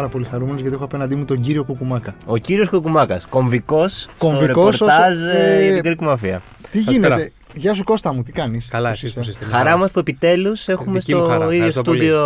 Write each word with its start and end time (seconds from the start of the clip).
πάρα 0.00 0.12
πολύ 0.12 0.24
χαρούμενος 0.30 0.60
γιατί 0.60 0.74
έχω 0.74 0.84
απέναντί 0.84 1.14
μου 1.14 1.24
τον 1.24 1.40
κύριο 1.40 1.64
Κουκουμάκα. 1.64 2.14
Ο 2.26 2.36
κύριος 2.36 2.68
Κουκουμάκας. 2.68 3.26
Κομβικός. 3.26 4.08
Κομβικός 4.18 4.74
στο 4.74 4.84
ρεπορτάζ 4.86 5.14
όσο- 5.16 5.36
ε, 5.36 5.66
ε, 5.66 5.72
για 5.72 5.82
την 5.82 5.96
Greek 6.00 6.08
Mafia. 6.08 6.38
Τι 6.70 6.80
Καλησπέρα. 6.84 7.14
γίνεται; 7.14 7.32
Γεια 7.54 7.74
σου 7.74 7.84
Κώστα 7.84 8.12
μου, 8.14 8.22
τι 8.22 8.32
κάνεις; 8.32 8.68
Καλά, 8.68 8.90
εσύ 8.90 9.12
πώς 9.14 9.28
είστε. 9.28 9.44
Χαρά 9.44 9.76
μας 9.76 9.90
που 9.90 9.98
επιτέλους 9.98 10.68
έχουμε 10.68 10.98
Δική 10.98 11.14
μου 11.14 11.20
στο 11.20 11.30
χαρά. 11.30 11.44
ίδιο 11.44 11.54
Ευχαριστώ 11.56 11.82
πολύ. 11.82 11.98
στούντιο 11.98 12.18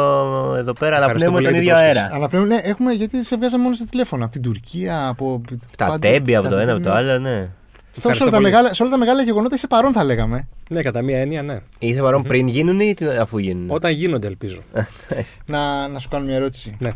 εδώ 0.58 0.72
πέρα, 0.72 0.96
αλλά 0.96 1.04
Ευχαριστώ 1.04 1.30
πνέουμε 1.30 1.34
πολύ 1.34 1.44
τον 1.44 1.52
για 1.54 1.60
την 1.60 1.60
ίδιο 1.60 1.72
πρόσκληση. 1.74 1.98
αέρα. 1.98 2.14
Αλλά 2.14 2.28
πλέον 2.28 2.46
ναι, 2.46 2.60
έχουμε 2.62 2.92
γιατί 2.92 3.24
σε 3.24 3.36
βγάζαμε 3.36 3.62
μόνο 3.62 3.74
στο 3.74 3.84
τηλέφωνο. 3.84 4.24
Από 4.24 4.32
την 4.32 4.42
Τουρκία, 4.42 5.06
από. 5.08 5.40
Τα 5.76 5.84
πάντα- 5.86 5.98
τέμπη 5.98 6.34
από 6.34 6.44
τα- 6.48 6.50
το 6.54 6.56
ένα 6.58 6.72
από 6.72 6.82
το 6.82 6.88
ναι. 6.88 6.94
άλλο, 6.94 7.18
ναι. 7.18 7.48
Στο- 7.96 8.00
Σε 8.00 8.06
όλα, 8.06 8.14
Ευχαριστώ 8.14 8.24
τα 8.24 8.30
πολύ. 8.30 8.42
μεγάλα, 8.42 8.74
σε 8.74 8.82
όλα 8.82 8.92
τα 8.92 8.98
μεγάλα 8.98 9.22
γεγονότα 9.22 9.54
είσαι 9.54 9.66
παρόν, 9.66 9.92
θα 9.92 10.04
λέγαμε. 10.04 10.46
Ναι, 10.68 10.82
κατά 10.82 11.02
μία 11.02 11.18
έννοια, 11.20 11.42
ναι. 11.42 11.58
Είσαι 11.78 12.00
παρόν 12.00 12.22
πριν 12.22 12.46
γίνουν 12.48 12.80
ή 12.80 12.94
τι- 12.94 13.06
αφού 13.06 13.38
γίνουν. 13.38 13.66
Όταν 13.70 13.92
γίνονται, 13.92 14.26
ελπίζω. 14.26 14.58
Να, 15.52 15.88
να 15.88 15.98
σου 15.98 16.08
κάνω 16.08 16.24
μια 16.24 16.34
ερώτηση. 16.34 16.76
Ναι. 16.78 16.90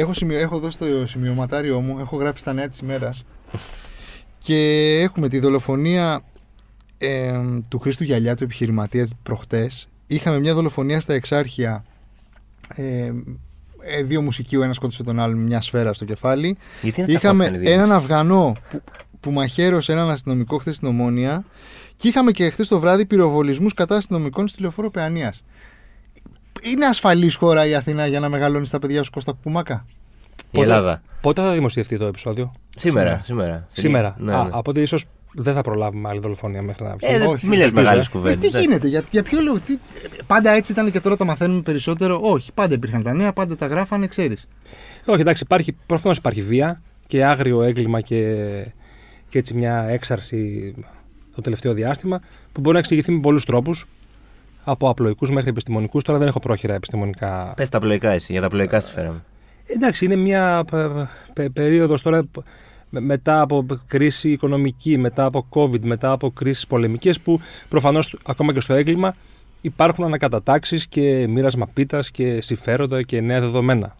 Έχω, 0.00 0.12
σημειω, 0.12 0.38
έχω 0.38 0.58
δώσει 0.58 0.78
το 0.78 1.06
σημειωματάριό 1.06 1.80
μου, 1.80 1.98
έχω 1.98 2.16
γράψει 2.16 2.44
τα 2.44 2.52
νέα 2.52 2.68
της 2.68 2.78
ημέρας. 2.78 3.24
Και 4.44 4.56
έχουμε 5.02 5.28
τη 5.28 5.38
δολοφονία 5.38 6.20
ε, 6.98 7.32
του 7.68 7.78
Χρήστου 7.78 8.04
Γιαλιά, 8.04 8.36
του 8.36 8.44
επιχειρηματία, 8.44 9.08
προχτές. 9.22 9.88
Είχαμε 10.06 10.38
μια 10.38 10.54
δολοφονία 10.54 11.00
στα 11.00 11.14
Εξάρχεια. 11.14 11.84
Ε, 12.74 13.12
ε, 13.82 14.02
δύο 14.02 14.20
μουσικοί, 14.20 14.56
ο 14.56 14.62
ένας 14.62 14.76
σκότωσε 14.76 15.02
τον 15.02 15.20
άλλον 15.20 15.38
με 15.38 15.44
μια 15.44 15.60
σφαίρα 15.60 15.92
στο 15.92 16.04
κεφάλι. 16.04 16.56
Γιατί 16.82 17.00
να 17.00 17.06
Είχαμε 17.06 17.18
τσακώθηκαν 17.18 17.54
οι 17.54 17.58
δύο. 17.58 17.72
έναν 17.72 17.92
Αφγανό 17.92 18.52
που, 18.70 18.82
που 19.20 19.30
μαχαίρωσε 19.32 19.92
έναν 19.92 20.10
αστυνομικό 20.10 20.58
χθες 20.58 20.76
στην 20.76 20.88
Ομόνια. 20.88 21.44
Και 21.96 22.08
είχαμε 22.08 22.32
και 22.32 22.50
χθες 22.50 22.68
το 22.68 22.78
βράδυ 22.78 23.06
πυροβολισμούς 23.06 23.74
κατά 23.74 23.96
αστυνομικών 23.96 24.48
στη 24.48 24.60
λεωφόρο 24.60 24.90
Παιανίας. 24.90 25.44
Είναι 26.62 26.86
ασφαλής 26.86 27.34
χώρα 27.34 27.66
η 27.66 27.74
Αθήνα 27.74 28.06
για 28.06 28.20
να 28.20 28.28
μεγαλώνεις 28.28 28.70
τα 28.70 28.78
παιδιά 28.78 29.02
σου 29.02 29.10
Κώστα 29.10 29.32
Κουκουμάκα. 29.32 29.86
Η 30.50 30.60
Ελλάδα. 30.60 31.02
Πότε 31.20 31.40
θα 31.40 31.52
δημοσιευτεί 31.52 31.98
το 31.98 32.04
επεισόδιο, 32.04 32.52
Σήμερα, 32.76 33.20
σήμερα. 33.24 33.66
Σήμερα. 33.70 34.14
Ναι, 34.18 34.34
Α, 34.34 34.42
ναι. 34.44 34.50
από 34.52 34.70
ότι 34.70 34.80
ίσως 34.80 35.04
δεν 35.34 35.54
θα 35.54 35.60
προλάβουμε 35.62 36.08
άλλη 36.08 36.20
δολοφονία 36.20 36.62
μέχρι 36.62 36.84
να 36.84 36.96
βγει. 36.96 37.14
Ε, 37.14 37.18
δεν- 37.18 37.28
όχι, 37.28 37.46
Μη 37.46 37.56
λες 37.56 37.64
ελπίζω, 37.66 37.82
μεγάλες 37.82 38.06
ε. 38.06 38.08
Ε, 38.08 38.12
κουβέντε. 38.16 38.48
τι 38.48 38.60
γίνεται, 38.60 38.88
για, 38.88 39.02
για 39.10 39.22
ποιο 39.22 39.40
λόγο. 39.40 39.58
Τι, 39.66 39.78
πάντα 40.26 40.50
έτσι 40.50 40.72
ήταν 40.72 40.90
και 40.90 41.00
τώρα 41.00 41.16
τα 41.16 41.24
μαθαίνουμε 41.24 41.60
περισσότερο. 41.62 42.20
Όχι, 42.22 42.52
πάντα 42.52 42.74
υπήρχαν 42.74 43.02
τα 43.02 43.12
νέα, 43.12 43.32
πάντα 43.32 43.56
τα 43.56 43.66
γράφανε, 43.66 44.06
ξέρεις. 44.06 44.46
Όχι, 45.06 45.20
εντάξει, 45.20 45.42
υπάρχει, 45.44 45.76
προφανώς 45.86 46.16
υπάρχει 46.16 46.42
βία 46.42 46.82
και 47.06 47.24
άγριο 47.24 47.62
έγκλημα 47.62 48.00
και, 48.00 48.34
και 49.28 49.38
έτσι 49.38 49.54
μια 49.54 49.84
έξαρση 49.88 50.74
το 51.34 51.40
τελευταίο 51.40 51.72
διάστημα 51.72 52.20
που 52.52 52.60
μπορεί 52.60 52.72
να 52.72 52.78
εξηγηθεί 52.80 53.12
με 53.12 53.20
πολλούς 53.20 53.44
τρόπους. 53.44 53.86
Από 54.64 54.88
απλοϊκούς 54.88 55.30
μέχρι 55.30 55.48
επιστημονικούς. 55.48 56.04
Τώρα 56.04 56.18
δεν 56.18 56.28
έχω 56.28 56.38
πρόχειρα 56.38 56.74
επιστημονικά. 56.74 57.52
Πες 57.56 57.68
τα 57.68 57.78
πλοϊκά 57.78 58.10
εσύ, 58.10 58.32
για 58.32 58.40
τα 58.40 58.48
πλοϊκά 58.48 58.80
στη 58.80 58.92
φέραμε. 58.92 59.22
Εντάξει, 59.74 60.04
είναι 60.04 60.16
μια 60.16 60.64
περίοδος 61.52 62.02
τώρα 62.02 62.22
π- 62.24 62.44
με- 62.90 63.00
μετά 63.00 63.40
από 63.40 63.66
κρίση 63.86 64.30
οικονομική, 64.30 64.98
μετά 64.98 65.24
από 65.24 65.46
COVID, 65.50 65.80
μετά 65.84 66.10
από 66.12 66.30
κρίσεις 66.30 66.66
πολεμικές 66.66 67.20
που 67.20 67.40
προφανώς 67.68 68.16
ακόμα 68.26 68.52
και 68.52 68.60
στο 68.60 68.74
έγκλημα 68.74 69.14
υπάρχουν 69.60 70.04
ανακατατάξεις 70.04 70.86
και 70.86 71.26
μοίρασμα 71.28 71.66
πίτας 71.72 72.10
και 72.10 72.40
συμφέροντα 72.40 73.02
και 73.02 73.20
νέα 73.20 73.40
δεδομένα. 73.40 73.94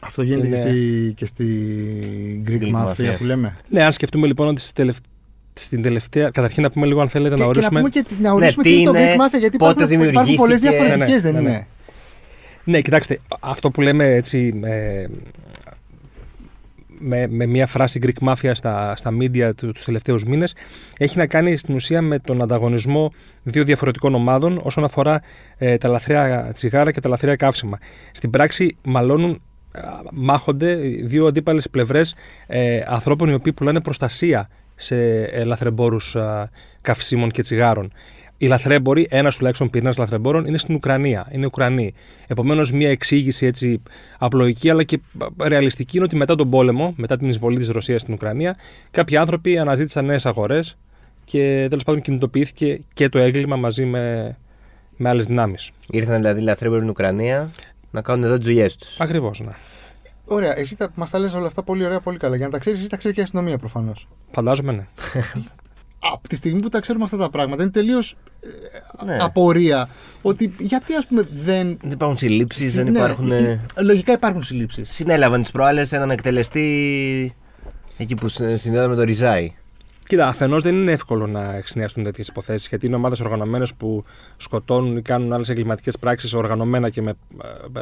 Αυτό 0.00 0.22
γίνεται 0.22 0.46
Είναι- 0.46 0.56
και, 0.56 0.62
στη, 0.62 1.12
και 1.16 1.24
στη 1.26 2.42
Greek, 2.48 2.62
Greek 2.62 2.74
Mafia 2.74 2.88
Mafia. 3.12 3.14
που 3.18 3.24
λέμε. 3.24 3.56
Ναι, 3.68 3.82
αν 3.84 3.92
σκεφτούμε 3.92 4.26
λοιπόν 4.26 4.48
ότι 4.48 4.60
στη 4.60 4.72
τελευ- 4.72 5.04
στην 5.52 5.82
τελευταία. 5.82 6.30
Καταρχήν 6.30 6.62
να 6.62 6.70
πούμε 6.70 6.86
λίγο 6.86 7.00
αν 7.00 7.08
θέλετε 7.08 7.34
Και, 7.34 7.40
να 7.44 7.52
και 7.52 7.58
να 7.60 7.66
ορίσουμε. 7.66 7.78
πούμε 7.78 7.90
και 7.90 8.02
τι- 8.14 8.22
να 8.22 8.32
ορίσουμε 8.32 8.62
τι 8.62 8.68
τι 8.70 8.76
είναι 8.80 8.90
το 8.90 8.98
είναι, 8.98 9.14
Greek 9.14 9.20
Mafia, 9.34 9.38
γιατί 9.38 9.56
πότε 9.56 9.84
υπάρχουν, 9.84 10.08
υπάρχουν 10.08 10.34
πολλέ 10.34 10.54
δημιουργήθηκε. 10.54 10.68
διαφορετικέ, 10.70 11.04
Ναι, 11.04 11.14
ναι, 11.14 11.20
δεν 11.20 11.32
ναι, 11.34 11.40
ναι. 11.40 11.48
είναι; 11.50 11.66
Ναι, 12.64 12.80
κοιτάξτε, 12.80 13.18
αυτό 13.40 13.70
που 13.70 13.80
λέμε 13.80 14.04
έτσι 14.04 14.60
ε, 14.64 15.06
με, 17.00 17.26
με 17.28 17.46
μια 17.46 17.66
φράση 17.66 18.00
Greek 18.02 18.28
Mafia 18.28 18.50
στα, 18.52 18.96
στα 18.96 19.10
media 19.20 19.50
του, 19.56 19.72
τους 19.72 19.84
τελευταίους 19.84 20.24
μήνες 20.24 20.54
έχει 20.98 21.18
να 21.18 21.26
κάνει 21.26 21.56
στην 21.56 21.74
ουσία 21.74 22.02
με 22.02 22.18
τον 22.18 22.42
ανταγωνισμό 22.42 23.12
δύο 23.42 23.64
διαφορετικών 23.64 24.14
ομάδων 24.14 24.60
όσον 24.62 24.84
αφορά 24.84 25.22
ε, 25.58 25.76
τα 25.76 25.88
λαθρέα 25.88 26.52
τσιγάρα 26.52 26.90
και 26.90 27.00
τα 27.00 27.08
λαθρέα 27.08 27.36
καύσιμα. 27.36 27.78
Στην 28.12 28.30
πράξη 28.30 28.76
μαλώνουν, 28.82 29.42
α, 29.72 29.80
μάχονται 30.12 30.74
δύο 31.04 31.26
αντίπαλες 31.26 31.70
πλευρές 31.70 32.14
ε, 32.46 32.80
ανθρώπων 32.86 33.28
οι 33.28 33.34
οποίοι 33.34 33.52
πουλάνε 33.52 33.80
προστασία 33.80 34.48
σε 34.74 35.22
ε, 35.22 35.44
λαθρεμπόρους 35.44 36.16
α, 36.16 36.50
καυσίμων 36.80 37.30
και 37.30 37.42
τσιγάρων. 37.42 37.92
Οι 38.42 38.46
λαθρέμποροι, 38.46 39.06
ένας 39.10 39.36
τουλάχιστον 39.36 39.70
πυρήνας 39.70 39.96
λαθρεμπόρων, 39.96 40.46
είναι 40.46 40.58
στην 40.58 40.74
Ουκρανία. 40.74 41.28
Είναι 41.32 41.46
Ουκρανοί. 41.46 41.94
Επομένως, 42.26 42.72
μια 42.72 42.90
εξήγηση 42.90 43.46
έτσι 43.46 43.82
απλοϊκή 44.18 44.70
αλλά 44.70 44.82
και 44.82 45.00
ρεαλιστική 45.42 45.96
είναι 45.96 46.04
ότι 46.04 46.16
μετά 46.16 46.34
τον 46.34 46.50
πόλεμο, 46.50 46.94
μετά 46.96 47.16
την 47.16 47.28
εισβολή 47.28 47.56
της 47.56 47.68
Ρωσίας 47.68 48.00
στην 48.00 48.14
Ουκρανία, 48.14 48.56
κάποιοι 48.90 49.16
άνθρωποι 49.16 49.58
αναζήτησαν 49.58 50.04
νέες 50.04 50.26
αγορές 50.26 50.76
και 51.24 51.66
τέλος 51.68 51.84
πάντων 51.84 52.00
κινητοποιήθηκε 52.00 52.80
και 52.92 53.08
το 53.08 53.18
έγκλημα 53.18 53.56
μαζί 53.56 53.84
με, 53.84 54.36
με 54.96 55.08
άλλες 55.08 55.26
δυνάμεις. 55.26 55.70
Ήρθαν 55.90 56.16
δηλαδή 56.16 56.40
λαθρέμποροι 56.40 56.80
στην 56.80 56.90
Ουκρανία 56.90 57.50
να 57.90 58.02
κάνουν 58.02 58.24
εδώ 58.24 58.36
τις 58.36 58.46
δουλειές 58.46 58.76
τους. 58.76 59.00
Ακριβώς, 59.00 59.40
ναι. 59.40 59.52
Ωραία, 60.24 60.58
εσύ 60.58 60.76
μας 60.94 61.10
τα 61.10 61.18
λες 61.18 61.34
όλα 61.34 61.46
αυτά 61.46 61.62
πολύ 61.62 61.84
ωραία, 61.84 62.00
πολύ 62.00 62.18
καλά. 62.18 62.36
Για 62.36 62.46
να 62.46 62.52
τα 62.52 62.58
ξέρεις, 62.58 62.78
εσύ 62.78 62.88
τα 62.88 62.96
ξέρει 62.96 63.14
και 63.14 63.20
η 63.20 63.22
αστυνομία 63.22 63.58
προφανώς. 63.58 64.08
Φαντάζομαι, 64.30 64.72
ναι. 64.72 64.86
Από 66.02 66.28
τη 66.28 66.36
στιγμή 66.36 66.60
που 66.60 66.68
τα 66.68 66.80
ξέρουμε 66.80 67.04
αυτά 67.04 67.16
τα 67.16 67.30
πράγματα, 67.30 67.62
είναι 67.62 67.70
τελείως 67.72 68.16
Ναι. 69.04 69.16
απορία 69.20 69.88
ότι 70.22 70.54
γιατί 70.58 70.94
ας 70.94 71.06
πούμε 71.06 71.22
δεν. 71.44 71.78
Δεν 71.82 71.90
υπάρχουν 71.90 72.16
συλλήψεις, 72.18 72.74
δεν 72.74 72.84
Ναι, 72.92 72.98
υπάρχουν. 72.98 73.32
ε, 73.32 73.66
ε, 73.76 73.82
Λογικά 73.82 74.12
υπάρχουν 74.12 74.42
συλλήψεις. 74.42 74.88
Συνέλαβαν 74.92 75.40
τις 75.40 75.50
προάλλες 75.50 75.92
έναν 75.92 76.10
εκτελεστή 76.10 77.34
εκεί 77.96 78.14
που 78.14 78.28
συ- 78.28 78.56
συνδέονταν 78.58 78.90
με 78.90 78.96
το 78.96 79.02
Ριζάι. 79.02 79.54
Κοίτα, 80.08 80.26
αφενός 80.28 80.62
δεν 80.62 80.74
είναι 80.74 80.92
εύκολο 80.92 81.26
να 81.26 81.54
εξηνιαστούν 81.54 82.04
τέτοιες 82.04 82.28
υποθέσεις 82.28 82.68
γιατί 82.68 82.86
είναι 82.86 82.96
ομάδες 82.96 83.20
οργανωμένες 83.20 83.74
που 83.74 84.04
σκοτώνουν 84.36 84.96
ή 84.96 85.02
κάνουν 85.02 85.32
άλλες 85.32 85.48
εγκληματικές 85.48 85.98
πράξεις 85.98 86.34
οργανωμένα 86.34 86.88
και 86.90 87.02
με, 87.02 87.12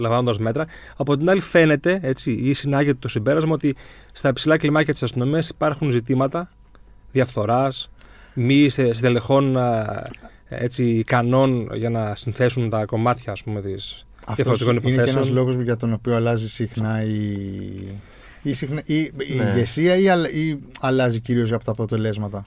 λαμβάνοντας 0.01 0.39
μέτρα. 0.39 0.67
Από 0.97 1.17
την 1.17 1.31
άλλη, 1.31 1.41
φαίνεται 1.41 1.99
έτσι, 2.03 2.31
ή 2.31 2.53
συνάγεται 2.53 2.97
το 3.01 3.09
συμπέρασμα 3.09 3.53
ότι 3.53 3.77
στα 4.13 4.29
υψηλά 4.29 4.57
κλιμάκια 4.57 4.93
της 4.93 5.03
αστυνομίας 5.03 5.49
υπάρχουν 5.49 5.91
ζητήματα 5.91 6.51
διαφθοράς, 7.13 7.91
μη 8.39 8.69
στε- 8.69 8.95
στελεχών 8.95 9.57
α, 9.57 10.03
έτσι, 10.49 10.85
ικανών 10.85 11.69
για 11.75 11.91
να 11.91 12.15
συνθέσουν 12.15 12.71
τα 12.71 12.85
κομμάτια 12.85 13.33
ας 13.33 13.43
πούμε, 13.43 13.61
της 13.63 14.07
Αυτός 14.27 14.35
διαφορετικών 14.37 14.73
είναι 14.77 14.83
και 14.85 14.91
υποθέσεων. 14.93 15.25
ένα 15.25 15.33
λόγος 15.35 15.57
για 15.65 15.77
τον 15.77 15.93
οποίο 15.93 16.15
αλλάζει 16.17 16.49
συχνά 16.49 17.03
η, 17.03 17.33
η, 18.43 18.53
συχνά, 18.53 18.81
η, 18.85 18.99
η 19.01 19.13
Ναι. 19.37 19.43
ηγεσία 19.55 19.97
ή, 19.97 20.09
αλλα- 20.09 20.31
ή 20.31 20.59
αλλάζει 20.81 21.21
κυρίως 21.21 21.53
από 21.53 21.65
τα 21.65 21.71
αποτελέσματα; 21.71 22.47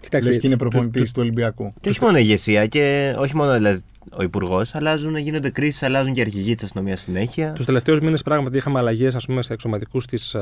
Κοιτάξτε, 0.00 0.30
Λες 0.30 0.40
και 0.40 0.46
είναι 0.46 0.56
του- 0.56 0.68
προπονητής 0.68 1.02
του- 1.02 1.12
του 1.12 1.20
Ολυμπιακού. 1.22 1.72
Και 1.80 1.88
όχι 1.88 1.98
μόνο 2.04 2.18
η 2.18 2.20
ηγεσία 2.24 2.66
και 2.66 3.14
όχι 3.18 3.36
μόνο 3.36 3.52
δηλαδή, 3.54 3.80
ο 4.18 4.22
υπουργός, 4.22 4.74
αλλάζουν, 4.74 5.16
γίνονται 5.16 5.50
κρίσεις, 5.50 5.82
αλλάζουν 5.82 6.12
και 6.12 6.20
αρχηγοί 6.20 6.54
της 6.54 6.64
αστυνομίας 6.64 7.00
συνέχεια. 7.00 7.52
Τους 7.52 7.64
τελευταίους 7.64 8.00
μήνες 8.00 8.22
πράγματι 8.22 8.56
είχαμε 8.56 8.78
αλλαγές 8.78 9.16
σε 9.40 9.52
εξωματικούς 9.52 10.06
της 10.06 10.36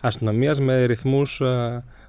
αστυνομίας 0.00 0.60
με 0.60 0.84
ρυθμούς 0.84 1.42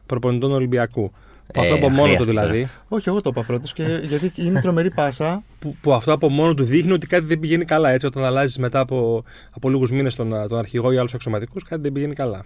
προπονητών 0.06 0.52
Ολυμπιακού. 0.52 1.12
Που 1.54 1.62
αυτό 1.62 1.74
Ε, 1.74 1.78
από 1.78 1.90
μόνο 1.90 1.98
του 2.02 2.04
χρειάζεται 2.04 2.30
δηλαδή. 2.30 2.58
τώρα. 2.58 2.70
Όχι, 2.88 3.10
εγώ 3.10 3.22
το 3.22 3.30
είπα 3.34 3.44
πρώτος 3.44 3.74
γιατί 4.04 4.32
είναι 4.36 4.62
τρομερή 4.62 4.92
πάσα. 4.92 5.44
Που, 5.60 5.76
που 5.82 5.94
αυτό 5.94 6.14
από 6.14 6.30
μόνο 6.30 6.54
του 6.54 6.64
δείχνει 6.64 6.92
ότι 6.92 7.08
κάτι 7.08 7.26
δεν 7.26 7.40
πηγαίνει 7.40 7.66
καλά. 7.66 7.90
Έτσι, 7.90 8.06
όταν 8.06 8.24
αλλάζεις 8.24 8.58
μετά 8.58 8.80
από, 8.80 9.24
από 9.52 9.70
λίγους 9.70 9.92
μήνες 9.92 10.16
τον, 10.16 10.34
α, 10.34 10.48
τον 10.48 10.58
αρχηγό 10.58 10.92
ή 10.92 10.98
άλλους 10.98 11.14
αξιωματικούς, 11.14 11.64
κάτι 11.64 11.82
δεν 11.82 11.92
πηγαίνει 11.92 12.14
καλά. 12.14 12.42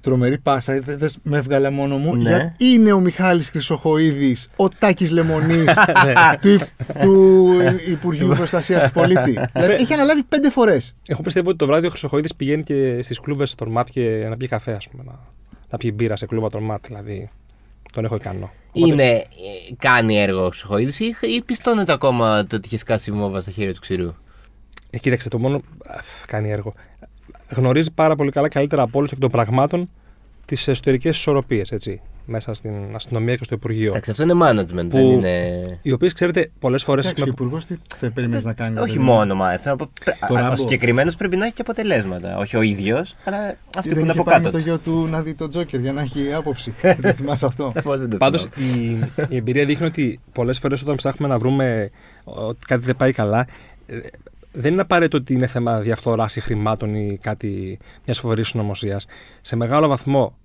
Τρομερή 0.00 0.38
πάσα, 0.38 0.80
δε, 0.80 0.96
δες, 0.96 1.18
με 1.22 1.36
έβγαλε 1.36 1.70
μόνο 1.70 1.96
μου. 1.96 2.14
Ναι. 2.16 2.22
Γιατί 2.30 2.64
είναι 2.64 2.92
ο 2.92 3.00
Μιχάλης 3.00 3.50
Χρυσοχοίδης, 3.50 4.48
ο 4.56 4.68
Τάκης 4.68 5.10
Λεμονής 5.10 5.74
του, 6.42 6.48
Υ- 6.48 6.62
του 7.00 7.46
Υπουργείου 7.90 8.28
Προστασίας 8.36 8.84
του 8.84 8.90
Πολίτη. 8.90 9.38
δηλαδή 9.52 9.72
έχει 9.72 9.92
αναλάβει 9.92 10.22
πέντε 10.22 10.50
φορές. 10.50 10.94
Εγώ 11.08 11.20
πιστεύω 11.22 11.48
ότι 11.48 11.58
το 11.58 11.66
βράδυ 11.66 11.86
ο 11.86 11.90
Χρυσοχοίδης 11.90 12.34
πηγαίνει 12.34 12.62
και 12.62 13.02
στις 13.02 13.20
κλούβες 13.20 13.54
των 13.54 13.70
ΜΑΤ 13.70 13.88
και 13.90 14.26
να 14.28 14.36
πιει 14.36 14.48
καφέ, 14.48 14.72
ας 14.72 14.88
πούμε. 14.88 15.02
Να, 15.06 15.12
να 15.70 15.78
πιει 15.78 15.92
μπύρα 15.94 16.16
σε 16.16 16.26
κλούβα 16.26 16.48
των 16.48 16.62
ΜΑΤ, 16.62 16.86
δηλαδή. 16.86 17.30
Τον 17.92 18.04
έχω 18.04 18.14
ικανό. 18.14 18.50
Οπότε- 18.72 18.92
Είναι, 18.92 19.08
ε, 19.08 19.24
κάνει 19.78 20.18
έργο 20.18 20.44
ο 20.44 20.48
Χρυσοχοίδη 20.48 21.04
ή, 21.04 21.34
ή 21.34 21.42
πιστώνεται 21.42 21.92
ακόμα 21.92 22.46
το 22.46 22.56
ότι 22.56 22.66
είχε 22.66 22.76
σκάσει 22.76 23.10
η 23.10 23.12
βόμβα 23.12 23.40
στα 23.40 23.50
χέρια 23.50 23.74
του 23.74 23.80
ξηρού; 23.80 24.14
Ε, 24.90 24.98
κοίταξε, 24.98 25.28
το 25.28 25.38
μόνο. 25.38 25.56
α, 25.86 25.98
κάνει 26.26 26.50
έργο. 26.50 26.74
Γνωρίζει 27.48 27.90
πάρα 27.90 28.14
πολύ 28.16 28.30
καλά, 28.30 28.48
καλύτερα 28.48 28.82
από 28.82 28.98
όλους 28.98 29.10
εκ 29.12 29.18
των 29.18 29.30
πραγμάτων, 29.30 29.90
τις 30.44 30.68
εσωτερικές 30.68 31.16
ισορροπίες, 31.16 31.72
έτσι. 31.72 32.00
Μέσα 32.30 32.54
στην 32.54 32.72
αστυνομία 32.94 33.34
και 33.36 33.44
στο 33.44 33.54
Υπουργείο. 33.54 33.88
Εντάξει, 33.88 34.10
αυτό 34.10 34.22
είναι 34.22 34.34
management, 34.42 34.66
Που- 34.82 34.88
δεν 34.88 35.06
είναι. 35.06 35.64
Οι 35.82 35.92
οποίες, 35.92 36.12
ξέρετε, 36.12 36.50
πολλές 36.58 36.82
φορές. 36.84 37.04
Εντάξει, 37.04 37.22
ο 37.22 37.26
Υπουργός 37.26 37.64
τι 37.64 37.76
θα 37.96 38.10
περιμένεις 38.10 38.44
να 38.44 38.52
κάνει. 38.52 38.78
Όχι 38.78 38.90
δηλαδή; 38.90 39.10
μόνο 39.10 39.34
μάλιστα. 39.34 39.76
Ο 40.30 40.34
Ράμπο. 40.34 40.56
συγκεκριμένος 40.56 41.16
πρέπει 41.16 41.36
να 41.36 41.44
έχει 41.44 41.54
και 41.54 41.60
αποτελέσματα. 41.60 42.36
Όχι 42.36 42.56
ο 42.56 42.62
ίδιος, 42.62 43.16
αλλά 43.24 43.38
αυτοί 43.76 43.88
που 43.88 43.94
Δεν 43.94 43.98
είναι 43.98 44.02
είχε 44.10 44.10
από 44.20 44.30
πάει 44.30 44.38
με 44.38 44.44
κάτω. 44.44 44.56
το 44.56 44.62
του. 44.62 44.68
γιο 44.68 44.78
του 44.78 45.06
να 45.10 45.22
δει 45.22 45.34
τον 45.34 45.50
Τζόκερ 45.50 45.80
για 45.80 45.92
να 45.92 46.00
έχει 46.00 46.32
άποψη. 46.34 46.74
Δεν 46.98 47.14
θυμάσαι 47.14 47.46
αυτό. 47.46 47.72
Πώς 47.82 48.00
δεν 48.00 48.10
το 48.10 48.16
Πάντως 48.16 48.46
θυμάμαι. 48.50 49.10
η, 49.16 49.24
η 49.28 49.36
εμπειρία 49.36 49.64
δείχνει 49.64 49.86
ότι 49.86 50.20
πολλές 50.32 50.58
φορές 50.58 50.82
όταν 50.82 50.96
ψάχνουμε 50.96 51.32
να 51.32 51.38
βρούμε 51.38 51.90
ότι 52.24 52.66
κάτι 52.66 52.84
δεν 52.84 52.96
πάει 52.96 53.12
καλά, 53.12 53.46
ε, 53.86 53.98
δεν 54.52 54.72
είναι 54.72 54.80
απαραίτητο 54.82 55.16
ότι 55.16 55.34
είναι 55.34 55.46
θέμα 55.46 55.80
διαφθοράς 55.80 56.36
ή 56.36 56.40
χρημάτων 56.40 56.94
ή 56.94 57.18
κάτι 57.22 57.78
μια 58.06 58.14
φοβερή 58.14 58.44
συνωμοσίας. 58.44 59.06
Σε 59.40 59.56
μεγάλο 59.56 59.88
βαθμό 59.88 60.36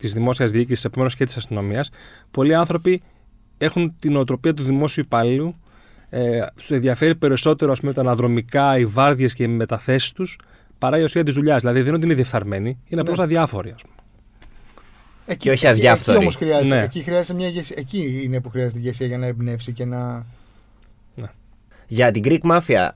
της 0.00 0.12
δημόσιας 0.12 0.50
διοίκησης, 0.50 0.84
επομένως 0.84 1.14
και 1.14 1.24
της 1.24 1.36
αστυνομίας, 1.36 1.90
πολλοί 2.30 2.54
άνθρωποι 2.54 3.02
έχουν 3.58 3.94
την 3.98 4.16
οτροπία 4.16 4.54
του 4.54 4.62
δημόσιου 4.62 5.02
υπάλληλου. 5.06 5.54
Ε, 6.12 6.40
του 6.66 6.74
ενδιαφέρει 6.74 7.14
περισσότερο 7.14 7.72
ας 7.72 7.80
πούμε, 7.80 7.92
τα 7.92 8.00
αναδρομικά, 8.00 8.78
οι 8.78 8.86
βάρδιες 8.86 9.34
και 9.34 9.42
οι 9.42 9.48
μεταθέσεις 9.48 10.12
τους 10.12 10.38
παρά 10.78 10.98
η 10.98 11.02
ουσία 11.02 11.22
της 11.22 11.34
δουλειάς. 11.34 11.60
Δηλαδή 11.60 11.78
δεν 11.78 11.86
είναι 11.86 11.96
ότι 11.96 12.04
είναι 12.04 12.14
διεφθαρμένοι, 12.14 12.78
είναι 12.88 13.00
απλώς 13.00 13.18
Ναι. 13.18 13.24
αδιάφοροι. 13.24 13.70
Ας 13.70 13.82
πούμε. 13.82 13.94
Εκεί, 15.26 15.38
Και 15.38 15.50
όχι 15.50 15.66
εκεί- 15.66 15.74
αδιάφθοροι. 15.74 16.10
Εκεί, 16.16 16.20
όμως 16.24 16.36
χρειάζεται, 16.36 16.76
Ναι. 16.76 16.82
εκεί, 16.82 17.02
χρειάζεται 17.02 17.34
μια 17.38 17.48
ηγεσία. 17.48 17.76
εκεί 17.78 18.20
είναι 18.24 18.40
που 18.40 18.48
χρειάζεται 18.50 18.78
ηγεσία 18.78 19.06
για 19.06 19.18
να 19.18 19.26
εμπνεύσει 19.26 19.72
και 19.72 19.84
να. 19.84 20.26
Για 21.86 22.10
την 22.10 22.22
Greek 22.26 22.40
Mafia, 22.50 22.88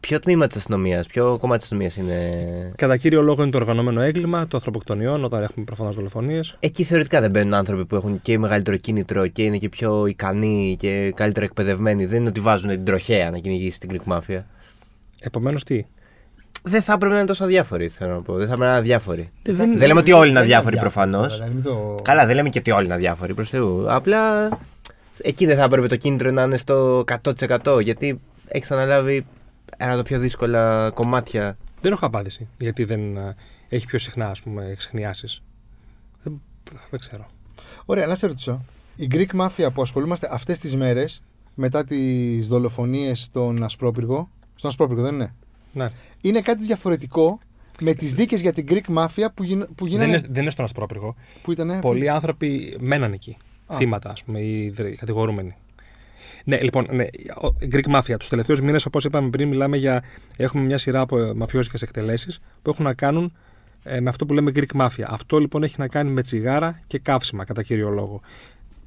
ποιο 0.00 0.20
τμήμα 0.20 0.46
της 0.46 0.56
αστυνομίας, 0.56 1.06
ποιο 1.06 1.38
κομμάτι 1.40 1.60
της 1.62 1.72
αστυνομίας 1.72 1.96
είναι; 1.96 2.72
Κατά 2.76 2.96
κύριο 2.96 3.22
λόγο 3.22 3.42
είναι 3.42 3.50
το 3.50 3.58
οργανωμένο 3.58 4.00
έγκλημα, 4.00 4.46
το 4.48 4.56
ανθρωποκτονιών, 4.56 5.24
όταν 5.24 5.42
έχουμε 5.42 5.64
προφανώς 5.64 5.94
δολοφονίες. 5.96 6.56
Εκεί 6.60 6.84
θεωρητικά 6.84 7.20
δεν 7.20 7.30
μπαίνουν 7.30 7.54
άνθρωποι 7.54 7.84
που 7.86 7.94
έχουν 7.96 8.20
και 8.22 8.38
μεγαλύτερο 8.38 8.76
κίνητρο 8.76 9.26
και 9.26 9.42
είναι 9.42 9.56
και 9.56 9.68
πιο 9.68 10.06
ικανοί 10.06 10.76
και 10.78 11.12
καλύτερα 11.16 11.44
εκπαιδευμένοι. 11.46 12.06
Δεν 12.06 12.18
είναι 12.20 12.28
ότι 12.28 12.40
βάζουν 12.40 12.70
την 12.70 12.84
τροχέα 12.84 13.30
να 13.30 13.38
κυνηγήσει 13.38 13.78
την 13.80 13.90
Greek 14.06 14.12
Mafia. 14.12 14.42
Επομένως, 15.20 15.64
τι; 15.64 15.84
Δεν 16.62 16.82
θα 16.82 16.92
έπρεπε 16.92 17.12
να 17.12 17.18
είναι 17.18 17.28
τόσο 17.28 17.44
αδιάφοροι, 17.44 17.88
θέλω 17.88 18.12
να 18.14 18.22
πω. 18.22 18.32
Δεν 18.32 18.46
θα 18.46 18.52
έπρεπε 18.52 18.64
να 18.64 18.68
είναι 18.70 18.78
αδιάφοροι. 18.78 19.30
δεν- 19.42 19.72
δεν 19.78 19.86
λέμε 19.88 20.00
ότι 20.00 20.12
όλοι 20.12 20.30
είναι 20.30 20.32
δεν 20.38 20.42
αδιάφοροι 20.42 20.76
αδιάφορο, 20.78 21.04
προφανώς. 21.04 21.34
δηλαδή, 21.34 21.54
μην 21.54 21.62
το- 21.62 21.94
Καλά, 22.02 22.26
δεν 22.26 22.34
λέμε 22.34 22.48
και 22.48 22.58
ότι 22.58 22.70
όλοι 22.70 22.84
είναι 22.84 22.94
αδιάφοροι 22.94 23.34
προς 23.34 23.48
Θεού. 23.50 23.92
Απλά 23.92 24.48
εκεί 25.22 25.46
δεν 25.46 25.56
θα 25.56 25.62
έπρεπε 25.64 25.86
το 25.86 25.96
κίνητρο 25.96 26.30
να 26.30 26.42
είναι 26.42 26.56
στο 26.56 27.04
100% 27.04 27.80
γιατί 27.80 28.20
έχεις 28.48 28.70
αναλάβει 28.70 29.26
ένα 29.80 29.90
από 29.92 29.98
τα 30.00 30.04
πιο 30.04 30.18
δύσκολα 30.18 30.90
κομμάτια. 30.90 31.56
Δεν 31.80 31.92
έχω 31.92 32.06
απάντηση. 32.06 32.48
Γιατί 32.58 32.84
δεν 32.84 33.16
ε, 33.16 33.34
έχει 33.68 33.86
πιο 33.86 33.98
συχνά, 33.98 34.30
ας 34.30 34.42
πούμε, 34.42 34.64
εξχνιάσει. 34.64 35.42
Δεν, 36.22 36.40
δεν 36.90 37.00
ξέρω. 37.00 37.26
Ωραία, 37.84 38.06
να 38.06 38.14
σε 38.14 38.26
ρωτήσω. 38.26 38.64
Η 38.96 39.08
Greek 39.10 39.40
Mafia 39.40 39.68
που 39.74 39.82
ασχολούμαστε 39.82 40.28
αυτές 40.30 40.58
τις 40.58 40.76
μέρες 40.76 41.22
μετά 41.54 41.84
τις 41.84 42.48
δολοφονίες 42.48 43.20
στον 43.22 43.62
Ασπρόπυργο. 43.62 44.30
Στον 44.54 44.70
Ασπρόπυργο, 44.70 45.02
δεν 45.02 45.14
είναι; 45.14 45.34
Ναι. 45.72 45.86
Είναι 46.20 46.40
κάτι 46.40 46.64
διαφορετικό 46.64 47.38
με 47.80 47.94
τις 47.94 48.14
δίκες 48.14 48.40
για 48.40 48.52
την 48.52 48.66
Greek 48.68 48.94
Mafia 48.96 49.26
που, 49.34 49.42
γίν, 49.42 49.60
που 49.60 49.84
Δεν 49.84 49.88
γίνανε. 49.88 50.08
είναι, 50.08 50.20
δεν 50.30 50.42
είναι 50.42 50.50
στον 50.50 50.64
Ασπρόπυργο. 50.64 51.14
Που 51.42 51.52
ήταν. 51.52 51.80
Πολλοί 51.80 52.08
άνθρωποι 52.08 52.76
μέναν 52.80 53.12
εκεί. 53.12 53.36
Α. 53.66 53.76
Θύματα, 53.76 54.10
ας 54.10 54.24
πούμε, 54.24 54.40
ή 54.40 54.70
δρε- 54.70 54.96
κατηγορούμενοι. 54.96 55.56
Ναι, 56.44 56.60
λοιπόν, 56.60 56.86
ναι, 56.90 57.04
ο- 57.42 57.56
Greek 57.72 57.94
Mafia. 57.96 58.14
Τους 58.18 58.28
τελευταίους 58.28 58.60
μήνες, 58.60 58.86
όπως 58.86 59.04
είπαμε 59.04 59.30
πριν, 59.30 59.48
μιλάμε 59.48 59.76
για. 59.76 60.02
Έχουμε 60.36 60.64
μια 60.64 60.78
σειρά 60.78 61.00
από 61.00 61.18
ε, 61.18 61.34
μαφιόζικες 61.34 61.82
εκτελέσεις 61.82 62.40
που 62.62 62.70
έχουν 62.70 62.84
να 62.84 62.94
κάνουν 62.94 63.32
ε, 63.82 64.00
με 64.00 64.08
αυτό 64.08 64.26
που 64.26 64.34
λέμε 64.34 64.50
Greek 64.54 64.80
Mafia. 64.80 65.04
Αυτό 65.06 65.38
λοιπόν 65.38 65.62
έχει 65.62 65.74
να 65.78 65.88
κάνει 65.88 66.10
με 66.10 66.22
τσιγάρα 66.22 66.80
και 66.86 66.98
καύσιμα, 66.98 67.44
κατά 67.44 67.62
κύριο 67.62 67.88
λόγο. 67.88 68.20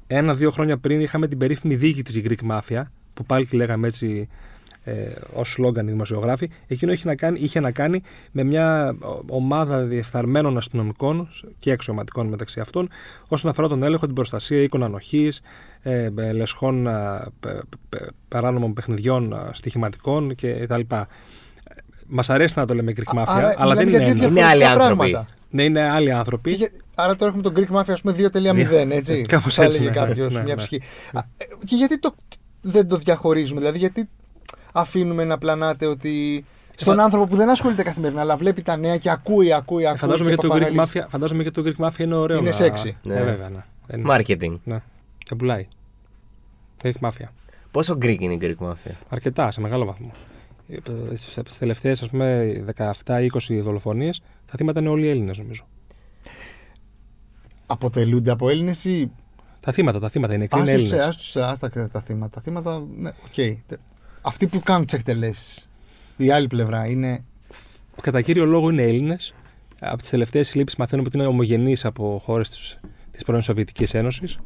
Ένα-δύο 0.06 0.50
χρόνια 0.50 0.78
πριν 0.78 1.00
είχαμε 1.00 1.28
την 1.28 1.38
περίφημη 1.38 1.74
δίκη 1.74 2.02
της 2.02 2.20
Greek 2.24 2.50
Mafia, 2.50 2.82
που 3.14 3.24
πάλι 3.24 3.46
τη 3.46 3.56
λέγαμε 3.56 3.86
έτσι 3.86 4.28
ε, 4.84 5.06
ως 5.34 5.50
σλόγκαν 5.52 5.88
οι 5.88 5.90
δημοσιογράφοι. 5.90 6.50
Εκείνο 6.66 6.92
είχε 6.92 7.06
να, 7.08 7.14
κάνει, 7.14 7.40
είχε 7.40 7.60
να 7.60 7.70
κάνει 7.70 8.02
με 8.32 8.42
μια 8.42 8.96
ομάδα 9.28 9.78
διεφθαρμένων 9.78 10.56
αστυνομικών 10.56 11.28
και 11.58 11.70
αξιωματικών 11.72 12.26
μεταξύ 12.26 12.60
αυτών 12.60 12.88
όσον 13.28 13.50
αφορά 13.50 13.68
τον 13.68 13.82
έλεγχο, 13.82 14.06
την 14.06 14.14
προστασία 14.14 14.62
οίκων 14.62 14.82
ανοχής, 14.82 15.40
ε, 15.82 16.08
ε, 16.16 16.32
λεσχών 16.32 16.88
α, 16.88 17.26
πε- 17.40 17.60
πε- 17.88 18.08
παράνομων 18.28 18.72
παιχνιδιών 18.72 19.32
α, 19.34 19.50
στοιχηματικών 19.52 20.34
κτλ. 20.34 20.80
Μας 22.06 22.30
αρέσει 22.30 22.54
να 22.56 22.66
το 22.66 22.74
λέμε 22.74 22.92
Greek 22.96 23.16
Mafia, 23.18 23.22
Άρα, 23.26 23.54
αλλά 23.56 23.74
δεν 23.74 23.86
μιλάμε 23.86 24.04
είναι 24.04 24.14
για 24.14 24.28
δύο 24.28 24.28
ένα. 24.28 24.38
Είναι 24.40 24.48
άλλοι 24.48 24.58
διαφορετικά 24.58 24.82
άνθρωποι. 24.90 25.10
πράγματα. 25.10 25.34
Ναι, 25.50 25.62
είναι 25.64 25.82
άλλοι 25.90 26.06
Και 26.06 26.12
άνθρωποι. 26.14 26.52
για- 26.52 26.70
άρα 26.96 27.16
τώρα 27.16 27.30
έχουμε 27.36 27.50
τον 27.50 27.54
Greek 27.56 27.76
Mafia, 27.80 27.90
ας 27.92 28.00
πούμε 28.00 28.12
2.0, 28.16 28.90
έτσι. 28.90 29.20
Κάπως 29.28 29.54
θα 29.54 29.64
έτσι, 29.64 29.76
έλεγε 29.78 30.00
ναι, 30.00 30.06
κάποιος, 30.06 30.32
ναι, 30.34 30.42
μια 30.42 30.54
ναι. 30.54 30.60
ψυχή. 30.60 30.80
Α, 31.12 31.20
ε, 31.36 31.44
Και 31.64 31.76
γιατί 31.76 31.98
το, 31.98 32.14
δεν 32.60 32.88
το 32.88 32.96
διαχωρίζουμε, 32.96 33.60
δηλαδή 33.60 33.78
γιατί 33.78 34.08
αφήνουμε 34.72 35.24
να 35.24 35.38
πλανάτε 35.38 35.86
ότι. 35.86 36.44
Στον 36.74 36.96
Φα- 36.96 37.02
άνθρωπο 37.02 37.26
που 37.26 37.36
δεν 37.36 37.50
ασχολείται 37.50 37.82
καθημερινά, 37.82 38.20
αλλά 38.20 38.36
βλέπει 38.36 38.62
τα 38.62 38.76
νέα 38.76 38.96
και 38.96 39.10
ακούει, 39.10 39.52
ακούει, 39.52 39.86
ακούει. 39.86 39.98
Φαντάζομαι 39.98 40.30
και 40.30 40.36
και, 40.36 40.42
το 40.42 40.48
Greek 40.54 40.60
παπαγαλίζει. 40.60 40.92
Mafia, 41.00 41.06
φαντάζομαι 41.08 41.42
και 41.42 41.50
το 41.50 41.62
Greek 41.66 41.84
Mafia 41.86 41.98
είναι 41.98 42.14
ωραίο. 42.14 42.38
Είναι 42.38 42.48
να... 42.48 42.54
σεξι. 42.54 42.96
Ναι, 43.02 43.14
Ναι. 43.14 43.22
βέβαια. 43.22 43.48
Ναι. 43.48 43.64
Είναι- 43.94 44.14
Marketing. 44.16 44.58
Ναι. 44.64 44.82
Και 45.18 45.34
πουλάει. 45.34 45.68
Greek 46.82 46.92
Mafia. 47.00 47.26
Πόσο 47.70 47.94
Greek 47.94 48.16
είναι 48.18 48.32
η 48.32 48.38
Greek 48.42 48.66
Mafia; 48.66 48.92
Αρκετά, 49.08 49.50
σε 49.50 49.60
μεγάλο 49.60 49.84
βαθμό. 49.84 50.10
Στις 51.14 51.58
τελευταίες, 51.58 52.02
ας 52.02 52.08
πούμε, 52.08 52.52
17-20 53.04 53.60
δολοφονίες, 53.62 54.20
τα 54.46 54.52
θύματα 54.56 54.80
είναι 54.80 54.88
όλοι 54.88 55.08
Έλληνες, 55.08 55.38
νομίζω. 55.38 55.66
Αποτελούνται 57.66 58.30
από 58.30 58.48
Έλληνες 58.48 58.84
ή. 58.84 59.10
Τα 59.60 59.72
θύματα, 59.72 59.98
τα 59.98 60.08
θύματα 60.08 60.34
είναι, 60.34 60.46
είναι 60.52 60.62
Άστος, 60.62 60.74
Έλληνες. 60.74 61.06
άστος, 61.06 61.36
άστα 61.36 61.68
τα, 61.68 61.88
τα 61.88 62.00
θύματα. 62.00 62.30
Τα 62.34 62.40
θύματα, 62.40 62.82
ναι, 62.96 63.08
οκ. 63.08 63.34
Τε- 63.66 63.78
Αυτοί 64.22 64.46
που 64.46 64.60
κάνουν 64.60 64.84
τις 64.84 64.94
εκτελέσεις. 64.94 65.68
Η 66.16 66.30
άλλη 66.30 66.46
πλευρά 66.46 66.90
είναι. 66.90 67.24
Κατά 68.02 68.20
κύριο 68.20 68.44
λόγο 68.44 68.70
είναι 68.70 68.82
Έλληνες. 68.82 69.34
Από 69.80 69.96
τις 69.98 70.10
τελευταίες 70.10 70.48
συλλήψεις 70.48 70.78
μαθαίνουμε 70.78 71.08
ότι 71.08 71.18
είναι 71.18 71.26
ομογενείς 71.26 71.84
από 71.84 72.18
χώρες 72.22 72.78
τη 73.10 73.24
πρώην 73.24 73.42
Σοβιετικής 73.42 73.94
Ένωσης. 73.94 74.38